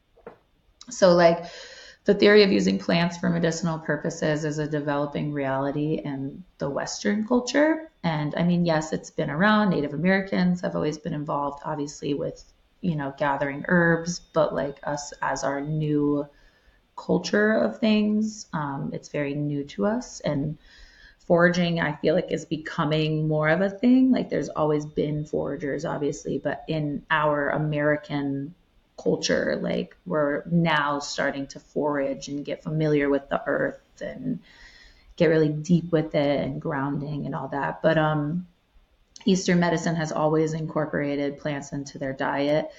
[0.89, 1.45] so like
[2.05, 7.25] the theory of using plants for medicinal purposes is a developing reality in the Western
[7.25, 7.89] culture.
[8.03, 9.69] And I mean, yes, it's been around.
[9.69, 12.43] Native Americans have always been involved, obviously, with,
[12.81, 16.27] you know, gathering herbs, but like us as our new
[16.97, 20.19] culture of things, um, it's very new to us.
[20.19, 20.57] And
[21.25, 24.11] foraging, I feel like, is becoming more of a thing.
[24.11, 28.53] Like there's always been foragers, obviously, but in our American
[29.01, 29.59] culture.
[29.61, 34.39] Like we're now starting to forage and get familiar with the earth and
[35.15, 37.81] get really deep with it and grounding and all that.
[37.81, 38.47] But um,
[39.25, 42.71] Eastern medicine has always incorporated plants into their diet.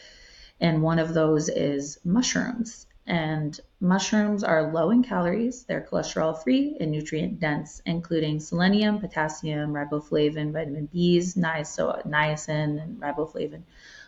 [0.61, 2.87] And one of those is mushrooms.
[3.07, 9.75] And mushrooms are low in calories, they're cholesterol free and nutrient dense, including selenium, potassium,
[9.75, 13.61] riboflavin, vitamin B's, niacin, and riboflavin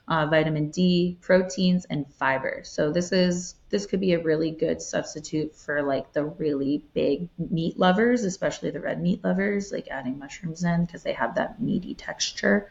[0.08, 2.60] uh, vitamin D, proteins, and fiber.
[2.64, 7.28] So this is this could be a really good substitute for like the really big
[7.38, 11.60] meat lovers, especially the red meat lovers, like adding mushrooms in because they have that
[11.60, 12.70] meaty texture.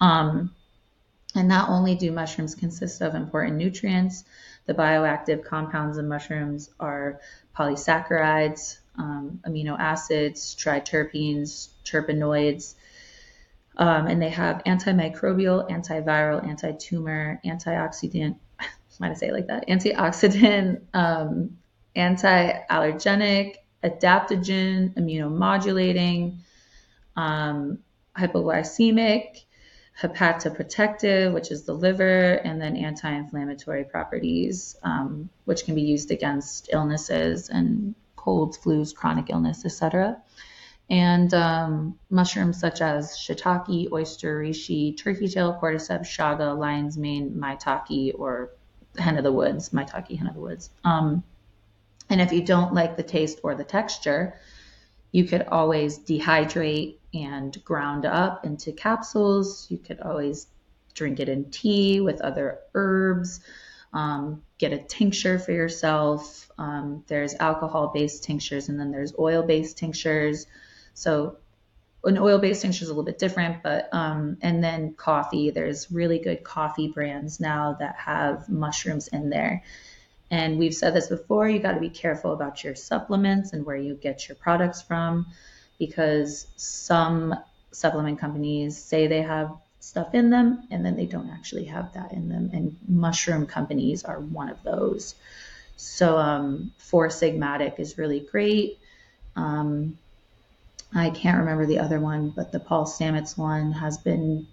[0.00, 0.52] Um,
[1.34, 4.24] and not only do mushrooms consist of important nutrients,
[4.66, 7.20] the bioactive compounds in mushrooms are
[7.56, 12.74] polysaccharides, um, amino acids, triterpenes, terpenoids,
[13.76, 18.36] um, and they have antimicrobial, antiviral, anti-tumor, antioxidant.
[19.00, 19.68] Might I say it like that?
[19.68, 21.58] Antioxidant, um,
[21.96, 26.38] anti-allergenic, adaptogen, immunomodulating,
[27.16, 27.78] um,
[28.16, 29.44] hypoglycemic,
[30.00, 36.68] hepatoprotective, which is the liver, and then anti-inflammatory properties, um, which can be used against
[36.72, 40.20] illnesses and colds, flus, chronic illness, etc
[40.90, 48.12] and um, mushrooms such as shiitake, oyster, reishi, turkey tail, cordyceps, chaga, lion's mane, maitake,
[48.18, 48.50] or
[48.98, 50.70] hen of the woods, maitake, hen of the woods.
[50.84, 51.22] Um,
[52.10, 54.34] and if you don't like the taste or the texture,
[55.12, 59.68] you could always dehydrate and ground up into capsules.
[59.70, 60.48] You could always
[60.94, 63.40] drink it in tea with other herbs.
[63.92, 66.50] Um, get a tincture for yourself.
[66.58, 70.46] Um, there's alcohol based tinctures and then there's oil based tinctures.
[70.94, 71.38] So
[72.04, 75.50] an oil-based tincture is a little bit different, but um, and then coffee.
[75.50, 79.62] There's really good coffee brands now that have mushrooms in there.
[80.30, 83.76] And we've said this before, you got to be careful about your supplements and where
[83.76, 85.26] you get your products from
[85.78, 87.34] because some
[87.72, 92.12] supplement companies say they have stuff in them and then they don't actually have that
[92.12, 92.50] in them.
[92.52, 95.16] And mushroom companies are one of those.
[95.76, 98.78] So um, Four Sigmatic is really great.
[99.34, 99.98] Um,
[100.94, 104.46] I can't remember the other one, but the Paul Stamets one has been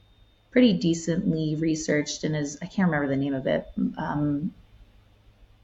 [0.51, 3.67] pretty decently researched and is, I can't remember the name of it.
[3.97, 4.53] Um,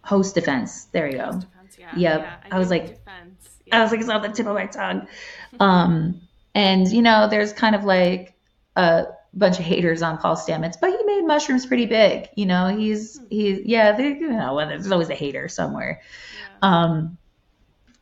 [0.03, 0.85] host defense.
[0.85, 1.31] There you go.
[1.31, 1.95] Defense, yeah.
[1.95, 2.21] Yep.
[2.21, 2.99] Yeah, I, I was like,
[3.65, 3.79] yeah.
[3.79, 5.07] I was like, it's on the tip of my tongue.
[5.59, 6.21] um,
[6.55, 8.33] and you know, there's kind of like
[8.75, 12.29] a bunch of haters on Paul Stamets, but he made mushrooms pretty big.
[12.35, 13.25] You know, he's, hmm.
[13.29, 16.01] he's, yeah, you know, there's always a hater somewhere.
[16.61, 16.69] Yeah.
[16.69, 17.17] Um,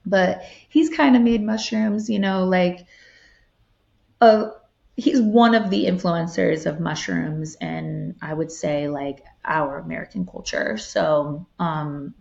[0.05, 2.85] but he's kind of made mushrooms, you know, like
[4.19, 4.49] uh,
[4.95, 10.77] he's one of the influencers of mushrooms and I would say like our American culture.
[10.77, 12.13] So, um,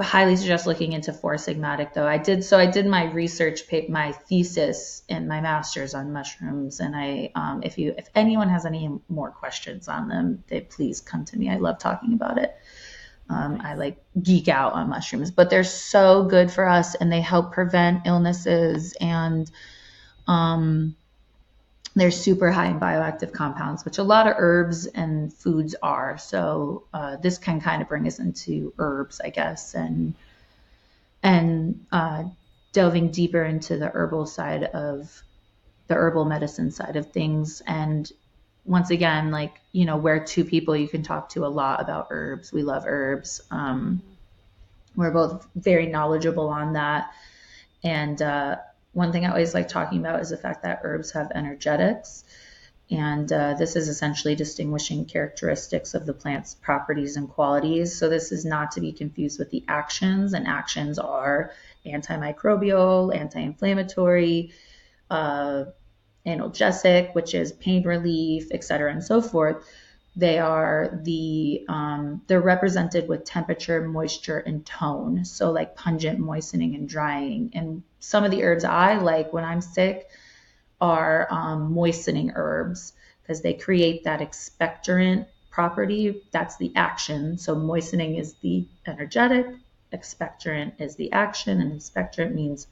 [0.00, 2.06] highly suggest looking into Four Sigmatic though.
[2.06, 6.94] I did so I did my research my thesis and my master's on mushrooms and
[6.94, 11.24] I um, if you if anyone has any more questions on them, they please come
[11.26, 11.50] to me.
[11.50, 12.56] I love talking about it.
[13.30, 17.20] Um, I like geek out on mushrooms, but they're so good for us and they
[17.20, 19.50] help prevent illnesses and
[20.26, 20.96] um,
[21.94, 26.16] they're super high in bioactive compounds, which a lot of herbs and foods are.
[26.18, 30.14] So uh, this can kind of bring us into herbs, I guess, and
[31.22, 32.24] and uh,
[32.72, 35.22] delving deeper into the herbal side of
[35.88, 38.10] the herbal medicine side of things and
[38.68, 42.08] once again, like, you know, we're two people you can talk to a lot about
[42.10, 42.52] herbs.
[42.52, 43.40] We love herbs.
[43.50, 44.02] Um,
[44.94, 47.10] we're both very knowledgeable on that.
[47.82, 48.56] And uh,
[48.92, 52.24] one thing I always like talking about is the fact that herbs have energetics.
[52.90, 57.98] And uh, this is essentially distinguishing characteristics of the plant's properties and qualities.
[57.98, 61.52] So this is not to be confused with the actions, and actions are
[61.86, 64.52] antimicrobial, anti-inflammatory,
[65.10, 65.64] uh,
[66.28, 69.64] analgesic, which is pain relief, et cetera, and so forth.
[70.16, 75.24] They are the um, they're represented with temperature, moisture, and tone.
[75.24, 77.50] So like pungent, moistening, and drying.
[77.54, 80.08] And some of the herbs I like when I'm sick
[80.80, 86.22] are um, moistening herbs because they create that expectorant property.
[86.32, 87.38] That's the action.
[87.38, 89.46] So moistening is the energetic,
[89.92, 92.66] expectorant is the action, and expectorant means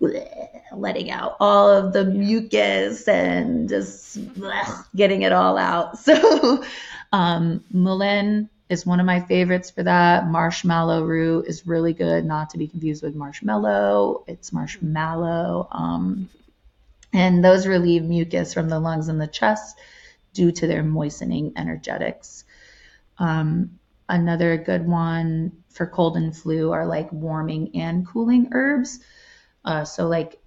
[0.00, 5.98] bleh, letting out all of the mucus and just bleh, getting it all out.
[6.04, 6.64] So
[7.12, 10.26] um, mullein is one of my favorites for that.
[10.26, 14.24] Marshmallow root is really good, not to be confused with marshmallow.
[14.26, 15.68] It's marshmallow.
[15.70, 16.28] Um,
[17.12, 19.78] and those relieve mucus from the lungs and the chest
[20.34, 22.44] due to their moistening energetics.
[23.18, 23.78] Um,
[24.08, 29.00] another good one for cold and flu are like warming and cooling herbs.
[29.66, 30.40] Uh, so like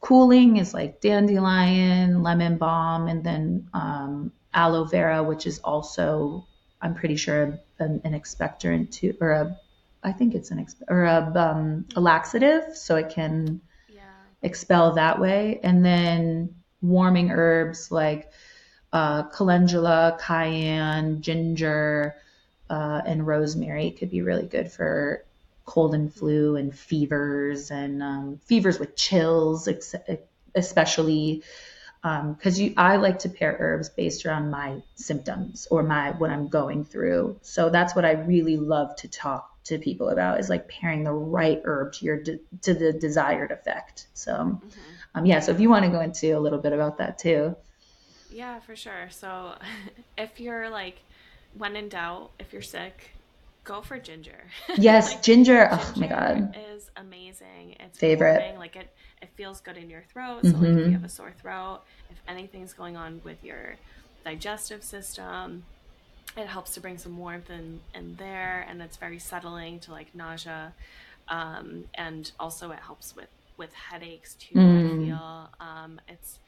[0.00, 6.46] cooling is like dandelion, lemon balm, and then um, aloe vera, which is also
[6.80, 9.58] I'm pretty sure an, an expectorant to or a
[10.04, 13.60] I think it's an or a, um, a laxative, so it can
[14.42, 15.60] expel that way.
[15.62, 18.30] And then warming herbs like
[18.92, 22.16] uh, calendula, cayenne, ginger,
[22.68, 25.24] uh, and rosemary could be really good for
[25.64, 29.68] cold and flu and fevers and um, fevers with chills,
[30.54, 31.42] especially
[32.02, 36.30] because um, you I like to pair herbs based around my symptoms or my what
[36.30, 37.38] I'm going through.
[37.42, 41.12] So that's what I really love to talk to people about is like pairing the
[41.12, 44.08] right herb to your de- to the desired effect.
[44.14, 44.68] So, mm-hmm.
[45.14, 45.38] um, yeah.
[45.38, 47.54] So if you want to go into a little bit about that too.
[48.30, 49.08] Yeah, for sure.
[49.10, 49.54] So
[50.18, 51.02] if you're like,
[51.56, 53.10] when in doubt, if you're sick,
[53.64, 54.44] go for ginger.
[54.76, 55.68] Yes, like, ginger.
[55.70, 57.76] Oh ginger my god, is amazing.
[57.80, 58.40] It's favorite.
[58.40, 58.58] Warming.
[58.58, 60.40] Like it, it feels good in your throat.
[60.42, 60.64] So mm-hmm.
[60.64, 63.76] like if you have a sore throat, if anything's going on with your
[64.24, 65.64] digestive system,
[66.36, 70.14] it helps to bring some warmth in, in there and it's very settling to like
[70.14, 70.72] nausea
[71.28, 74.86] um, and also it helps with with headaches too mm.
[74.86, 76.38] i feel um, it's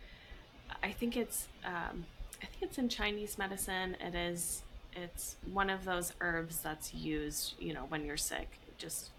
[0.83, 2.05] i think it's um,
[2.43, 4.63] i think it's in chinese medicine it is
[4.97, 9.11] it's one of those herbs that's used you know when you're sick just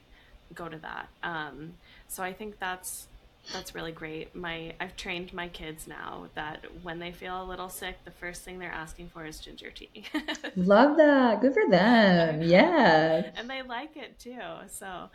[0.54, 1.74] go to that um,
[2.08, 3.08] so i think that's
[3.54, 4.36] that's really great.
[4.36, 8.42] My I've trained my kids now that when they feel a little sick, the first
[8.42, 10.06] thing they're asking for is ginger tea.
[10.56, 11.42] Love that.
[11.42, 12.42] Good for them.
[12.42, 13.32] Yeah.
[13.36, 14.40] And they like it too.
[14.68, 15.10] So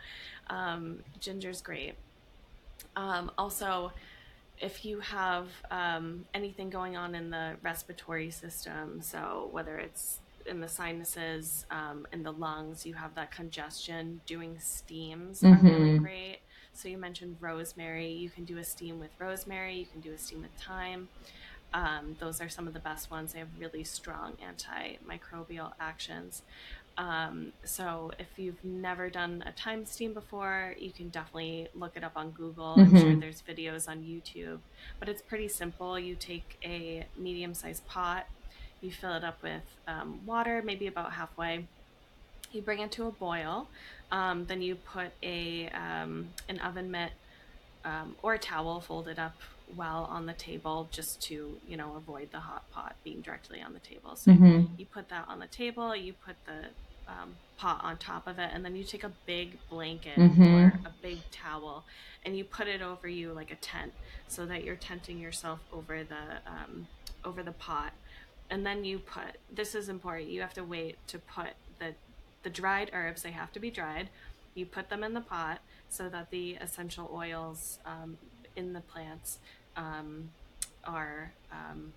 [0.49, 1.95] um, ginger's great.
[2.95, 3.91] Um, also,
[4.59, 10.61] if you have um, anything going on in the respiratory system, so whether it's in
[10.61, 15.65] the sinuses, um, in the lungs, you have that congestion, doing steams mm-hmm.
[15.65, 16.03] are really mm-hmm.
[16.03, 16.39] great.
[16.73, 18.11] So you mentioned rosemary.
[18.11, 19.75] You can do a steam with rosemary.
[19.75, 21.09] You can do a steam with thyme.
[21.73, 23.33] Um, those are some of the best ones.
[23.33, 26.41] They have really strong antimicrobial actions.
[26.97, 32.03] Um, so if you've never done a thyme steam before, you can definitely look it
[32.03, 32.75] up on Google.
[32.77, 32.95] Mm-hmm.
[32.95, 34.59] I'm sure there's videos on YouTube,
[34.99, 35.97] but it's pretty simple.
[35.97, 38.27] You take a medium-sized pot,
[38.81, 41.65] you fill it up with um, water, maybe about halfway.
[42.51, 43.67] You bring it to a boil.
[44.11, 47.11] Um, then you put a um, an oven mitt
[47.85, 49.35] um, or a towel folded up
[49.77, 53.73] well on the table just to you know avoid the hot pot being directly on
[53.73, 54.15] the table.
[54.15, 54.73] So mm-hmm.
[54.77, 55.95] you put that on the table.
[55.95, 56.67] You put the
[57.07, 60.43] um, pot on top of it, and then you take a big blanket mm-hmm.
[60.43, 61.83] or a big towel,
[62.25, 63.93] and you put it over you like a tent,
[64.27, 66.87] so that you're tenting yourself over the um,
[67.23, 67.93] over the pot.
[68.51, 70.29] And then you put this is important.
[70.29, 71.95] You have to wait to put the
[72.43, 74.09] the dried herbs, they have to be dried.
[74.53, 78.17] You put them in the pot so that the essential oils um,
[78.55, 79.39] in the plants
[79.77, 80.29] um,
[80.83, 81.93] are um,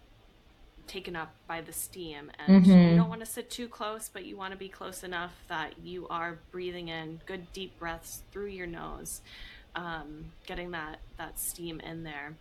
[0.87, 2.31] taken up by the steam.
[2.47, 2.91] And mm-hmm.
[2.91, 5.75] you don't want to sit too close, but you want to be close enough that
[5.83, 9.21] you are breathing in good deep breaths through your nose,
[9.75, 12.35] um, getting that, that steam in there.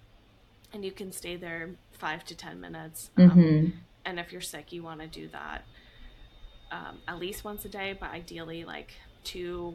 [0.74, 3.12] And you can stay there five to 10 minutes.
[3.18, 3.70] Um, mm-hmm.
[4.06, 5.64] And if you're sick, you want to do that
[6.72, 8.92] um, at least once a day, but ideally like
[9.24, 9.74] two,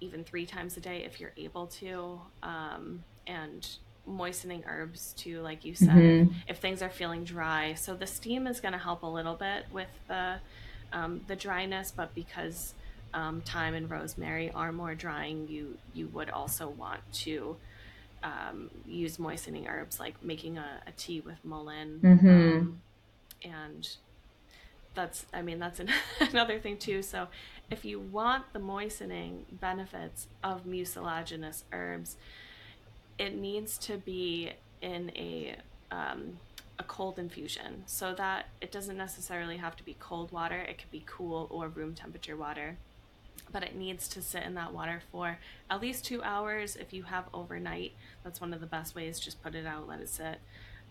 [0.00, 2.20] even three times a day if you're able to.
[2.42, 3.66] Um, and
[4.06, 6.34] moistening herbs too, like you said, mm-hmm.
[6.46, 7.74] if things are feeling dry.
[7.74, 10.36] So the steam is going to help a little bit with the
[10.92, 12.74] um, the dryness, but because
[13.14, 17.56] um, thyme and rosemary are more drying, you you would also want to
[18.22, 22.00] um, use moistening herbs, like making a, a tea with mullein.
[22.00, 22.70] Mm-hmm.
[23.44, 23.88] And
[24.94, 25.90] that's I mean that's an,
[26.20, 27.02] another thing too.
[27.02, 27.28] So
[27.70, 32.16] if you want the moistening benefits of mucilaginous herbs,
[33.18, 35.56] it needs to be in a
[35.90, 36.38] um,
[36.78, 40.56] a cold infusion so that it doesn't necessarily have to be cold water.
[40.56, 42.76] It could be cool or room temperature water.
[43.52, 45.38] But it needs to sit in that water for
[45.70, 46.74] at least two hours.
[46.76, 47.92] If you have overnight,
[48.24, 49.20] that's one of the best ways.
[49.20, 50.40] Just put it out, let it sit.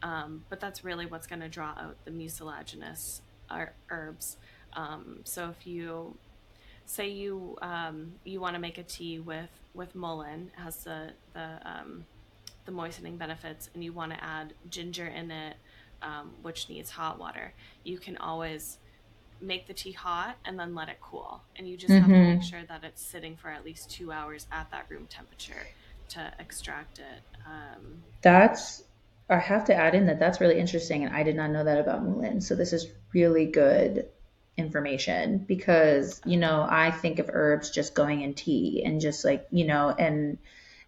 [0.04, 3.22] Um, but that's really what's going to draw out the mucilaginous
[3.89, 4.38] herbs.
[4.74, 6.16] Um, so if you
[6.86, 11.60] say you um, you want to make a tea with with mullein, has the the
[11.66, 12.06] um,
[12.66, 15.56] the moistening benefits, and you want to add ginger in it,
[16.01, 18.78] um, which needs hot water, you can always
[19.41, 21.41] make the tea hot and then let it cool.
[21.56, 22.01] And you just mm-hmm.
[22.01, 22.47] have to make mm-hmm.
[22.47, 25.68] sure that it's sitting for at least two hours at that room temperature
[26.10, 27.22] to extract it.
[27.45, 28.84] Um, that's
[29.30, 31.80] I have to add in that that's really interesting, and I did not know that
[31.80, 32.42] about mullein.
[32.42, 34.08] So this is really good
[34.56, 39.48] information because you know I think of herbs just going in tea and just like
[39.52, 40.38] you know, and,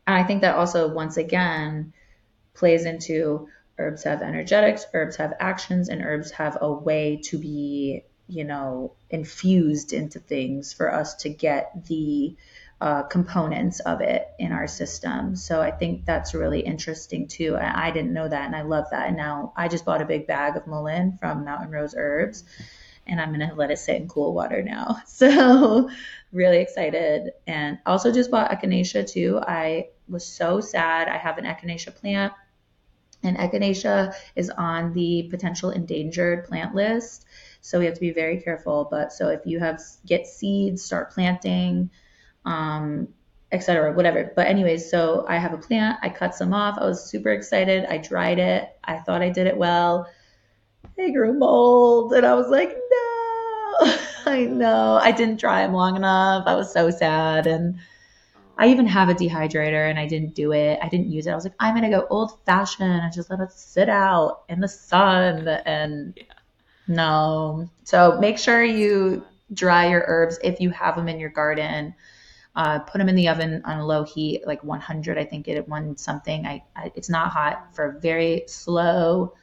[0.05, 1.93] and I think that also once again
[2.53, 8.03] plays into herbs have energetics, herbs have actions, and herbs have a way to be
[8.27, 12.35] you know infused into things for us to get the
[12.85, 15.35] uh, components of it in our system.
[15.35, 17.55] So I think that's really interesting too.
[17.55, 19.07] I, I, didn't know that and I love that.
[19.07, 22.43] And now I just bought a big bag of mullein from Mountain Rose Herbs
[23.07, 24.99] and I'm going to let it sit in cool water now.
[25.07, 25.89] So
[26.31, 27.31] really excited.
[27.47, 29.39] And also just bought echinacea too.
[29.41, 31.07] I was so sad.
[31.07, 32.33] I have an echinacea plant
[33.23, 37.25] and echinacea is on the potential endangered plant list.
[37.61, 38.87] So we have to be very careful.
[38.91, 41.89] But so if you have get seeds, start planting
[42.45, 43.07] um,
[43.51, 43.93] etc.
[43.93, 44.31] Whatever.
[44.35, 45.99] But anyways, so I have a plant.
[46.01, 46.77] I cut some off.
[46.79, 47.85] I was super excited.
[47.85, 48.69] I dried it.
[48.83, 50.07] I thought I did it well.
[50.97, 53.95] They grew mold, and I was like, no,
[54.31, 54.99] I know.
[55.01, 56.43] I didn't dry them long enough.
[56.47, 57.79] I was so sad, and
[58.57, 60.79] I even have a dehydrator, and I didn't do it.
[60.81, 61.31] I didn't use it.
[61.31, 64.61] I was like, I'm gonna go old fashioned and just let it sit out in
[64.61, 66.23] the sun, and yeah.
[66.87, 67.69] no.
[67.83, 71.93] So make sure you dry your herbs if you have them in your garden
[72.55, 75.97] uh, put them in the oven on low heat, like 100, I think it one
[75.97, 76.45] something.
[76.45, 79.33] I, I, it's not hot for a very slow,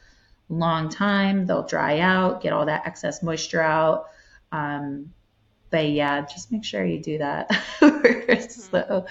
[0.49, 1.47] long time.
[1.47, 4.07] They'll dry out, get all that excess moisture out.
[4.51, 5.13] Um,
[5.71, 7.51] but yeah, just make sure you do that.
[7.81, 8.41] mm-hmm.
[8.49, 9.07] slow.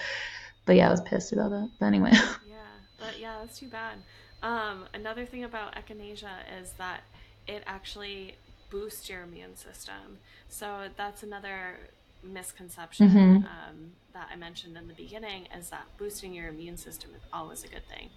[0.64, 1.70] But yeah, I was pissed about that.
[1.78, 2.12] But anyway.
[2.48, 3.98] Yeah, but yeah, that's too bad.
[4.42, 7.02] Um, another thing about echinacea is that
[7.46, 8.36] it actually
[8.70, 10.18] boosts your immune system.
[10.48, 11.78] So that's another
[12.22, 13.36] misconception mm-hmm.
[13.36, 17.64] um, that I mentioned in the beginning is that boosting your immune system is always
[17.64, 18.10] a good thing.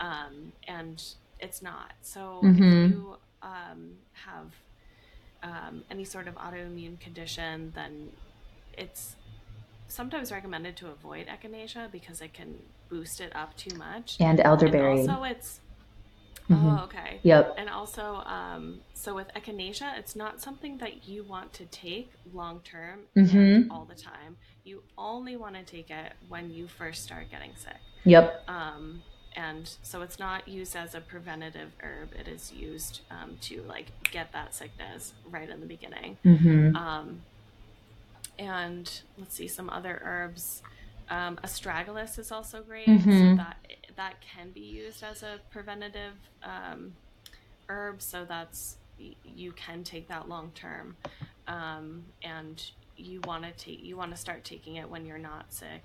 [0.00, 1.02] Um, and
[1.38, 1.92] it's not.
[2.02, 2.62] So mm-hmm.
[2.62, 4.52] if you um, have
[5.42, 8.10] um, any sort of autoimmune condition, then
[8.76, 9.16] it's
[9.88, 12.54] sometimes recommended to avoid echinacea because it can
[12.88, 14.16] boost it up too much.
[14.20, 15.00] And elderberry.
[15.00, 15.60] And also, it's
[16.50, 16.68] Mm-hmm.
[16.68, 17.20] Oh, okay.
[17.22, 17.54] Yep.
[17.58, 22.60] And also, um, so with echinacea, it's not something that you want to take long
[22.60, 23.70] term mm-hmm.
[23.70, 24.36] all the time.
[24.64, 27.76] You only want to take it when you first start getting sick.
[28.04, 28.44] Yep.
[28.48, 29.02] Um,
[29.34, 32.12] and so it's not used as a preventative herb.
[32.18, 36.18] It is used um, to like get that sickness right in the beginning.
[36.24, 36.76] Mm-hmm.
[36.76, 37.22] Um,
[38.38, 40.62] and let's see some other herbs.
[41.08, 42.86] Um, astragalus is also great.
[42.86, 43.36] So mm-hmm.
[43.36, 43.56] that
[43.96, 46.92] that can be used as a preventative um,
[47.68, 48.02] herb.
[48.02, 48.76] So that's
[49.24, 50.96] you can take that long term,
[51.48, 52.62] um, and
[52.96, 55.82] you want to take you want to start taking it when you're not sick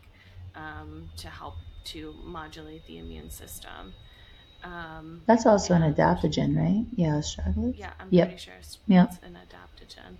[0.55, 1.55] um, to help
[1.86, 3.93] to modulate the immune system.
[4.64, 6.86] Um, that's also an adaptogen, right?
[6.95, 7.78] Yeah, astragalus.
[7.78, 8.28] Yeah, I'm yep.
[8.28, 9.14] pretty sure it's yep.
[9.24, 10.18] an adaptogen.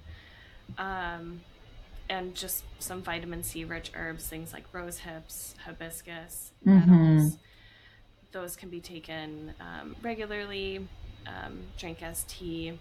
[0.78, 1.42] Um,
[2.10, 7.30] and just some vitamin C rich herbs, things like rose hips, hibiscus, mm-hmm
[8.38, 10.88] those can be taken um, regularly,
[11.26, 12.78] um, drink as tea.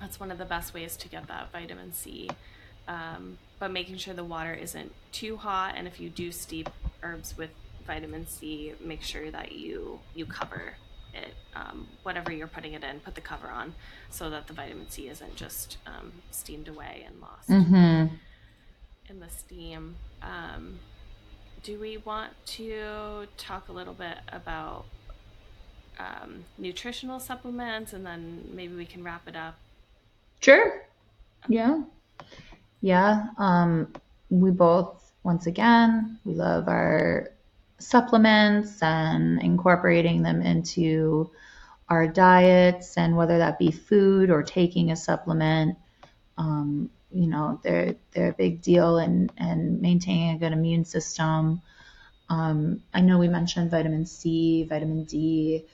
[0.00, 2.30] That's one of the best ways to get that vitamin C.
[2.88, 6.70] Um, but making sure the water isn't too hot, and if you do steep
[7.02, 7.50] herbs with
[7.86, 10.74] vitamin C, make sure that you you cover
[11.12, 13.74] it, um, whatever you're putting it in, put the cover on,
[14.10, 18.14] so that the vitamin C isn't just um, steamed away and lost mm-hmm.
[19.10, 19.96] in the steam.
[21.66, 24.84] Do we want to talk a little bit about
[25.98, 29.56] um, nutritional supplements and then maybe we can wrap it up?
[30.38, 30.86] Sure.
[31.48, 31.82] Yeah.
[32.82, 33.30] Yeah.
[33.36, 33.92] Um,
[34.30, 37.32] we both, once again, we love our
[37.78, 41.32] supplements and incorporating them into
[41.88, 45.76] our diets and whether that be food or taking a supplement.
[46.38, 51.62] Um, you know, they're they're a big deal in and maintaining a good immune system.
[52.28, 55.64] Um, I know we mentioned vitamin C, vitamin D,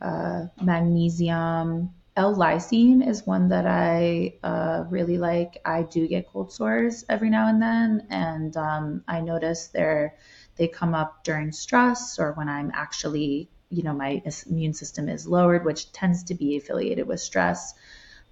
[0.00, 1.90] uh, magnesium.
[2.16, 5.60] L-lysine is one that I uh, really like.
[5.66, 10.16] I do get cold sores every now and then, and um, I notice they're
[10.56, 15.26] they come up during stress or when I'm actually, you know, my immune system is
[15.26, 17.74] lowered, which tends to be affiliated with stress.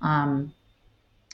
[0.01, 0.55] Um,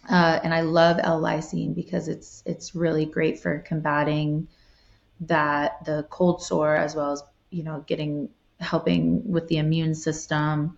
[0.08, 4.48] uh, and I love L-lysine because it's it's really great for combating
[5.20, 10.76] that the cold sore as well as you know getting helping with the immune system.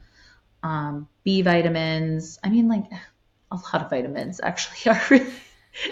[0.63, 2.39] Um, b vitamins.
[2.43, 2.85] I mean like
[3.51, 5.33] a lot of vitamins actually are really,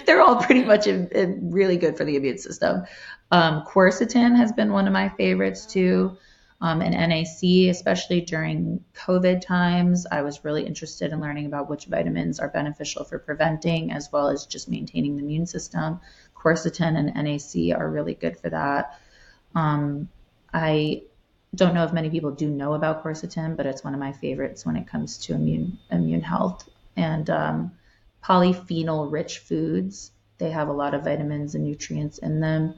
[0.06, 2.84] they're all pretty much in, in really good for the immune system.
[3.30, 6.16] Um, quercetin has been one of my favorites too
[6.60, 10.06] um, and NAC, especially during COVID times.
[10.10, 14.28] I was really interested in learning about which vitamins are beneficial for preventing as well
[14.28, 16.00] as just maintaining the immune system
[16.40, 18.98] quercetin and NAC are really good for that.
[19.54, 20.08] Um,
[20.52, 21.02] I
[21.54, 24.64] don't know if many people do know about quercetin, but it's one of my favorites
[24.64, 26.68] when it comes to immune immune health.
[26.96, 27.72] And um,
[28.24, 32.74] polyphenol rich foods, they have a lot of vitamins and nutrients in them.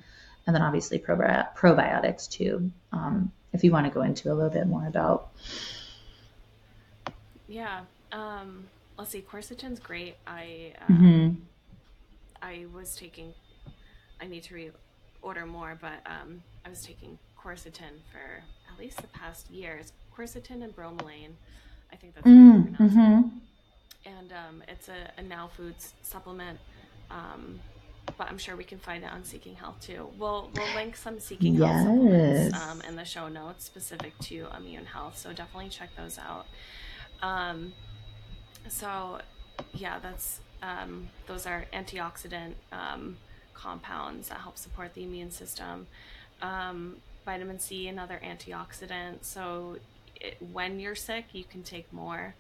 [0.46, 4.50] And then obviously probi- probiotics too, um, if you want to go into a little
[4.50, 5.30] bit more about.
[7.48, 7.80] Yeah.
[8.12, 8.64] Um,
[8.98, 10.16] let's see, quercetin's great.
[10.26, 11.34] I um, mm-hmm.
[12.42, 13.34] I was taking
[14.20, 14.54] I need to
[15.22, 18.42] reorder more, but um, I was taking quercetin for
[18.72, 19.92] at least the past years.
[20.16, 21.30] Quercetin and bromelain,
[21.92, 23.28] I think that's mm, mm-hmm.
[24.04, 26.58] And um, it's a, a, Now Foods supplement,
[27.10, 27.58] um,
[28.18, 30.08] but I'm sure we can find it on Seeking Health too.
[30.18, 31.70] We'll we'll link some Seeking yes.
[31.70, 36.18] Health supplements um, in the show notes specific to immune health, so definitely check those
[36.18, 36.46] out.
[37.22, 37.72] Um,
[38.68, 39.20] so
[39.74, 42.54] yeah, that's um, those are antioxidant
[43.54, 45.86] compounds that help support the immune system.
[46.40, 49.18] Um, vitamin C, another antioxidant.
[49.22, 49.76] So
[50.20, 52.34] it, when you're sick, you can take more.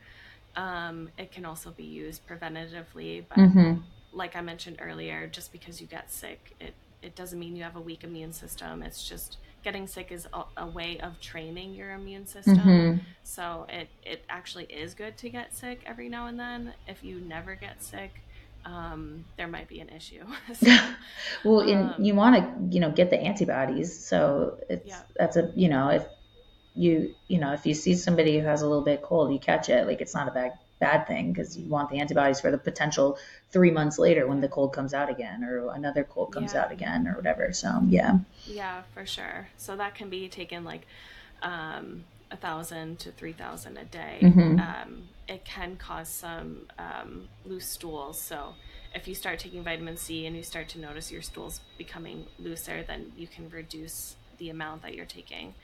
[0.56, 3.74] Um, it can also be used preventatively, but mm-hmm.
[4.12, 7.76] Like I mentioned earlier, just because you get sick, it it doesn't mean you have
[7.76, 8.82] a weak immune system.
[8.82, 12.56] It's just getting sick is a, a way of training your immune system.
[12.58, 12.98] Mm-hmm.
[13.24, 16.74] So it it actually is good to get sick every now and then.
[16.86, 18.22] If you never get sick,
[18.64, 20.24] um, there might be an issue.
[20.54, 20.76] so,
[21.44, 24.04] well, um, you want to, you know, get the antibodies.
[24.06, 25.00] So it's yeah.
[25.16, 26.04] that's a, you know, if
[26.74, 29.68] you, you know, if you see somebody who has a little bit cold, you catch
[29.68, 29.86] it.
[29.86, 30.52] Like it's not a bad
[30.82, 33.16] bad thing because you want the antibodies for the potential
[33.52, 36.62] three months later when the cold comes out again or another cold comes yeah.
[36.62, 37.52] out again or whatever.
[37.52, 38.18] So yeah.
[38.44, 39.48] Yeah, for sure.
[39.56, 40.86] So that can be taken like
[41.40, 44.18] um, a thousand to three thousand a day.
[44.20, 44.58] Mm-hmm.
[44.58, 48.20] Um, it can cause some um, loose stools.
[48.20, 48.54] So
[48.92, 52.82] if you start taking vitamin C and you start to notice your stools becoming looser,
[52.82, 55.54] then you can reduce the amount that you're taking.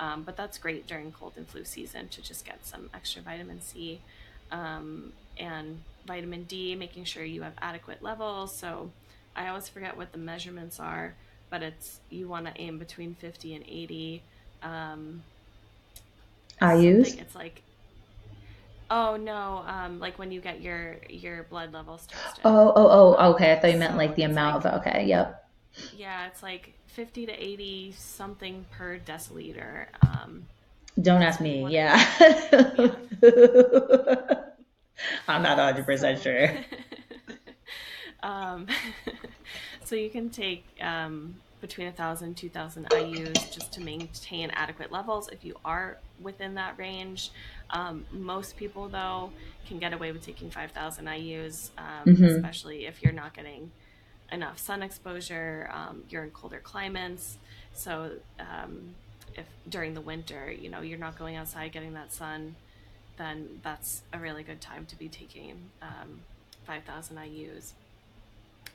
[0.00, 3.60] Um, but that's great during cold and flu season to just get some extra vitamin
[3.60, 4.00] C
[4.50, 8.56] um, and vitamin D, making sure you have adequate levels.
[8.56, 8.90] So
[9.34, 11.14] I always forget what the measurements are,
[11.50, 14.22] but it's you want to aim between 50 and 80.
[14.62, 15.22] Um,
[16.78, 17.62] use It's like
[18.90, 22.42] Oh no, um, like when you get your your blood levels tested.
[22.44, 23.52] Oh, oh, oh, okay.
[23.52, 25.48] I thought you meant so like the amount like, of okay, yep.
[25.96, 29.86] Yeah, it's like fifty to eighty something per deciliter.
[30.06, 30.46] Um,
[31.00, 31.66] Don't ask me.
[31.70, 31.96] Yeah.
[35.28, 36.50] I'm not hundred percent sure.
[38.22, 38.66] um,
[39.84, 45.44] so you can take um, between 1,000 2,000 IUs just to maintain adequate levels if
[45.44, 47.30] you are within that range.
[47.70, 49.32] Um, most people, though,
[49.66, 52.24] can get away with taking 5,000 IUs, um, mm-hmm.
[52.24, 53.72] especially if you're not getting
[54.30, 55.68] enough sun exposure.
[55.72, 57.38] Um, you're in colder climates,
[57.72, 58.94] so um,
[59.36, 62.56] if during the winter, you know, you're not going outside getting that sun,
[63.16, 66.20] then that's a really good time to be taking um,
[66.66, 67.72] 5,000 IUs.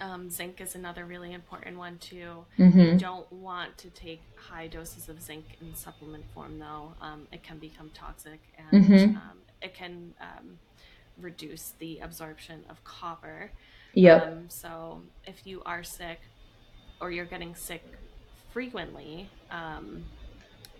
[0.01, 2.45] Um, zinc is another really important one too.
[2.57, 2.79] Mm-hmm.
[2.79, 6.93] You don't want to take high doses of zinc in supplement form though.
[7.01, 8.39] Um, it can become toxic
[8.71, 9.15] and mm-hmm.
[9.17, 10.57] um, it can um,
[11.19, 13.51] reduce the absorption of copper.
[13.93, 14.27] Yep.
[14.27, 16.21] Um, so if you are sick
[17.01, 17.83] or you're getting sick
[18.53, 20.05] frequently, um,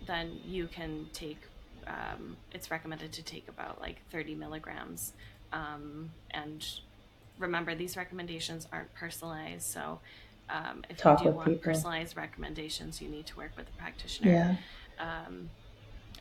[0.06, 1.38] then you can take.
[2.52, 5.12] it's recommended to take about like 30 milligrams
[6.32, 6.66] and
[7.38, 9.66] remember these recommendations aren't personalized.
[9.66, 10.00] So
[10.48, 11.62] um, if Talk you do want people.
[11.62, 14.30] personalized recommendations, you need to work with a practitioner.
[14.30, 14.56] Yeah.
[14.98, 15.50] Um,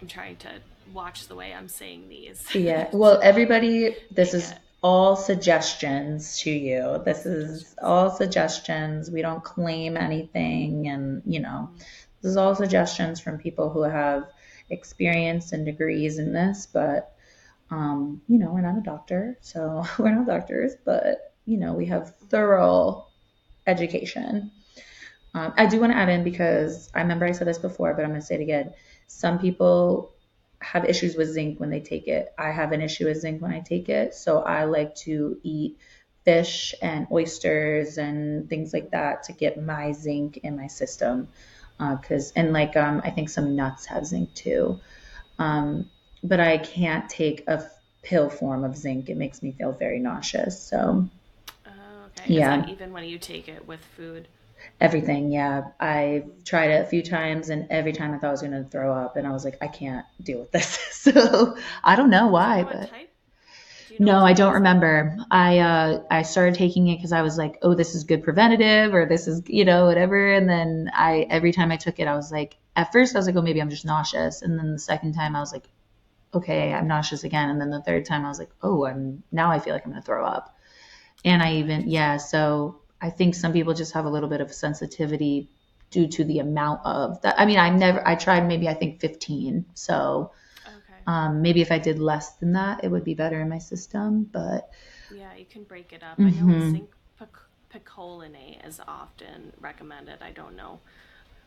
[0.02, 0.50] I'm trying to
[0.94, 2.44] watch the way I'm saying these.
[2.54, 2.90] Yeah.
[2.94, 7.02] Well, everybody, this is all suggestions to you.
[7.04, 9.12] This is all suggestions.
[9.12, 10.88] We don't claim anything.
[10.88, 11.72] And, you know,
[12.22, 14.30] this is all suggestions from people who have
[14.70, 16.68] experience and degrees in this.
[16.72, 17.14] But,
[17.72, 19.38] um, you know, we're not a doctor.
[19.42, 23.06] So we're not doctors, but, you know, we have thorough
[23.68, 24.52] education.
[25.34, 28.04] Um, I do want to add in because I remember I said this before, but
[28.04, 28.74] I'm going to say it again.
[29.08, 30.14] Some people
[30.62, 32.34] have issues with zinc when they take it.
[32.38, 34.14] I have an issue with zinc when I take it.
[34.14, 35.78] So I like to eat
[36.26, 41.28] fish and oysters and things like that to get my zinc in my system.
[41.80, 44.80] Because, uh, and like, um, I think some nuts have zinc too.
[45.40, 45.90] Um,
[46.24, 47.70] but I can't take a
[48.04, 49.10] pill form of zinc.
[49.10, 50.62] It makes me feel very nauseous.
[50.62, 51.08] So,
[51.66, 51.72] oh,
[52.08, 52.34] okay.
[52.34, 52.68] Yeah.
[52.68, 54.28] even when you take it with food?
[54.82, 55.70] Everything, yeah.
[55.80, 58.70] I tried it a few times, and every time I thought I was going to
[58.70, 60.68] throw up, and I was like, I can't deal with this.
[60.92, 62.90] so I don't know why, but
[63.98, 65.18] no, I don't remember.
[65.32, 68.94] I uh, I started taking it because I was like, oh, this is good preventative,
[68.94, 70.34] or this is you know whatever.
[70.34, 73.26] And then I every time I took it, I was like, at first I was
[73.28, 75.68] like, oh, maybe I'm just nauseous, and then the second time I was like,
[76.34, 79.52] okay, I'm nauseous again, and then the third time I was like, oh, I'm now
[79.52, 80.56] I feel like I'm going to throw up.
[81.26, 84.54] And I even yeah, so I think some people just have a little bit of
[84.54, 85.50] sensitivity
[85.90, 87.40] due to the amount of that.
[87.40, 89.66] I mean, I never, I tried maybe I think 15.
[89.74, 90.32] So.
[91.10, 94.30] Um, maybe if I did less than that, it would be better in my system.
[94.32, 94.70] But
[95.14, 96.20] yeah, you can break it up.
[96.20, 96.50] Mm-hmm.
[96.50, 96.90] I think zinc
[97.74, 100.22] picolinate is often recommended.
[100.22, 100.80] I don't know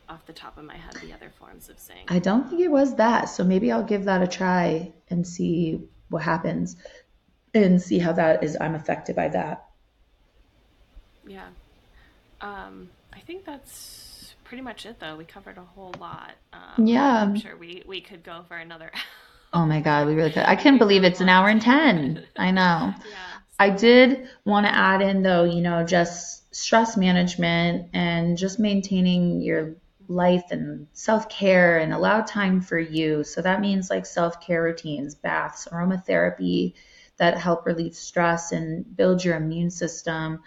[0.09, 2.11] off the top of my head the other forms of zinc.
[2.11, 3.27] I don't think it was that.
[3.27, 6.77] So maybe I'll give that a try and see what happens
[7.55, 8.57] and see how that is.
[8.61, 9.67] I'm affected by that.
[11.25, 11.49] Yeah.
[12.41, 15.17] Um, I think that's pretty much it, though.
[15.17, 16.33] We covered a whole lot.
[16.53, 17.23] Um, yeah.
[17.23, 18.91] I'm sure we, we could go for another.
[19.53, 20.45] oh my God, we really could.
[20.45, 22.24] I can't believe it's an hour and 10.
[22.37, 22.95] I know.
[22.95, 23.16] Yeah.
[23.59, 29.41] I did want to add in, though, you know, just stress management and just maintaining
[29.41, 29.77] your
[30.09, 33.24] life and self care and allow time for you.
[33.24, 36.74] So that means like self care routines, baths, aromatherapy
[37.19, 40.41] that help relieve stress and build your immune system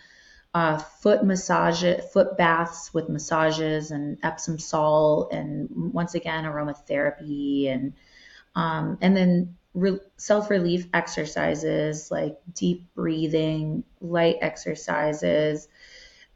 [0.56, 1.84] uh, foot massage,
[2.14, 7.92] foot baths with massages and Epsom salt, and once again aromatherapy, and
[8.56, 15.68] um, and then re- self relief exercises like deep breathing, light exercises,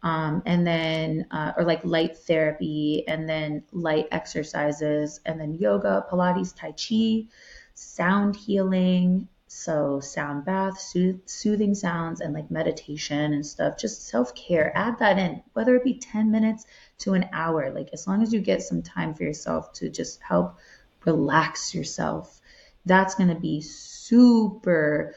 [0.04, 6.06] um, and then uh, or like light therapy, and then light exercises, and then yoga,
[6.12, 7.28] Pilates, Tai Chi,
[7.74, 13.78] sound healing, so sound bath, sooth- soothing sounds, and like meditation and stuff.
[13.80, 14.72] Just self care.
[14.76, 16.66] Add that in, whether it be 10 minutes
[17.00, 17.72] to an hour.
[17.72, 20.58] Like as long as you get some time for yourself to just help
[21.06, 22.40] relax yourself,
[22.86, 25.16] that's going to be super.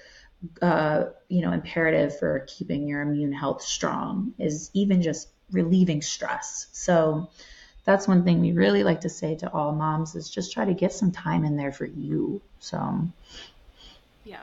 [0.60, 6.66] Uh, you know, imperative for keeping your immune health strong is even just relieving stress.
[6.72, 7.30] So,
[7.84, 10.74] that's one thing we really like to say to all moms is just try to
[10.74, 12.40] get some time in there for you.
[12.60, 13.08] So
[14.24, 14.40] yeah.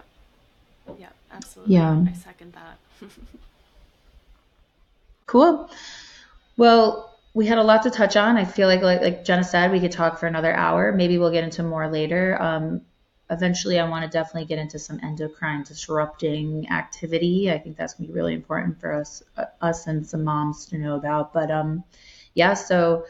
[0.98, 1.76] Yeah, absolutely.
[1.76, 2.06] Yeah.
[2.07, 3.10] I second that.
[5.26, 5.70] cool.
[6.57, 8.38] Well, we had a lot to touch on.
[8.38, 10.91] I feel like, like, like Jenna said, we could talk for another hour.
[10.91, 12.41] Maybe we'll get into more later.
[12.41, 12.81] Um,
[13.30, 17.51] eventually, I want to definitely get into some endocrine disrupting activity.
[17.51, 20.77] I think that's gonna be really important for us, uh, us and some moms to
[20.77, 21.34] know about.
[21.34, 21.84] But um,
[22.34, 22.56] yeah.
[22.56, 23.06] So,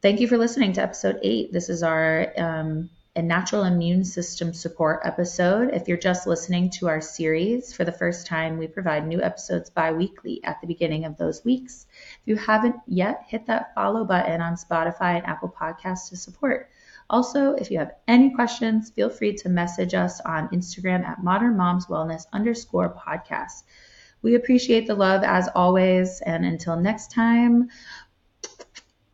[0.00, 1.52] thank you for listening to episode eight.
[1.52, 5.68] This is our um, a natural immune system support episode.
[5.74, 9.68] If you're just listening to our series for the first time, we provide new episodes
[9.68, 11.86] bi weekly at the beginning of those weeks.
[12.22, 16.70] If you haven't yet, hit that follow button on Spotify and Apple Podcasts to support.
[17.10, 21.54] Also, if you have any questions, feel free to message us on Instagram at Modern
[21.54, 23.64] Moms Wellness underscore podcast.
[24.22, 26.22] We appreciate the love as always.
[26.22, 27.68] And until next time,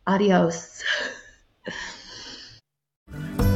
[0.07, 0.85] adios.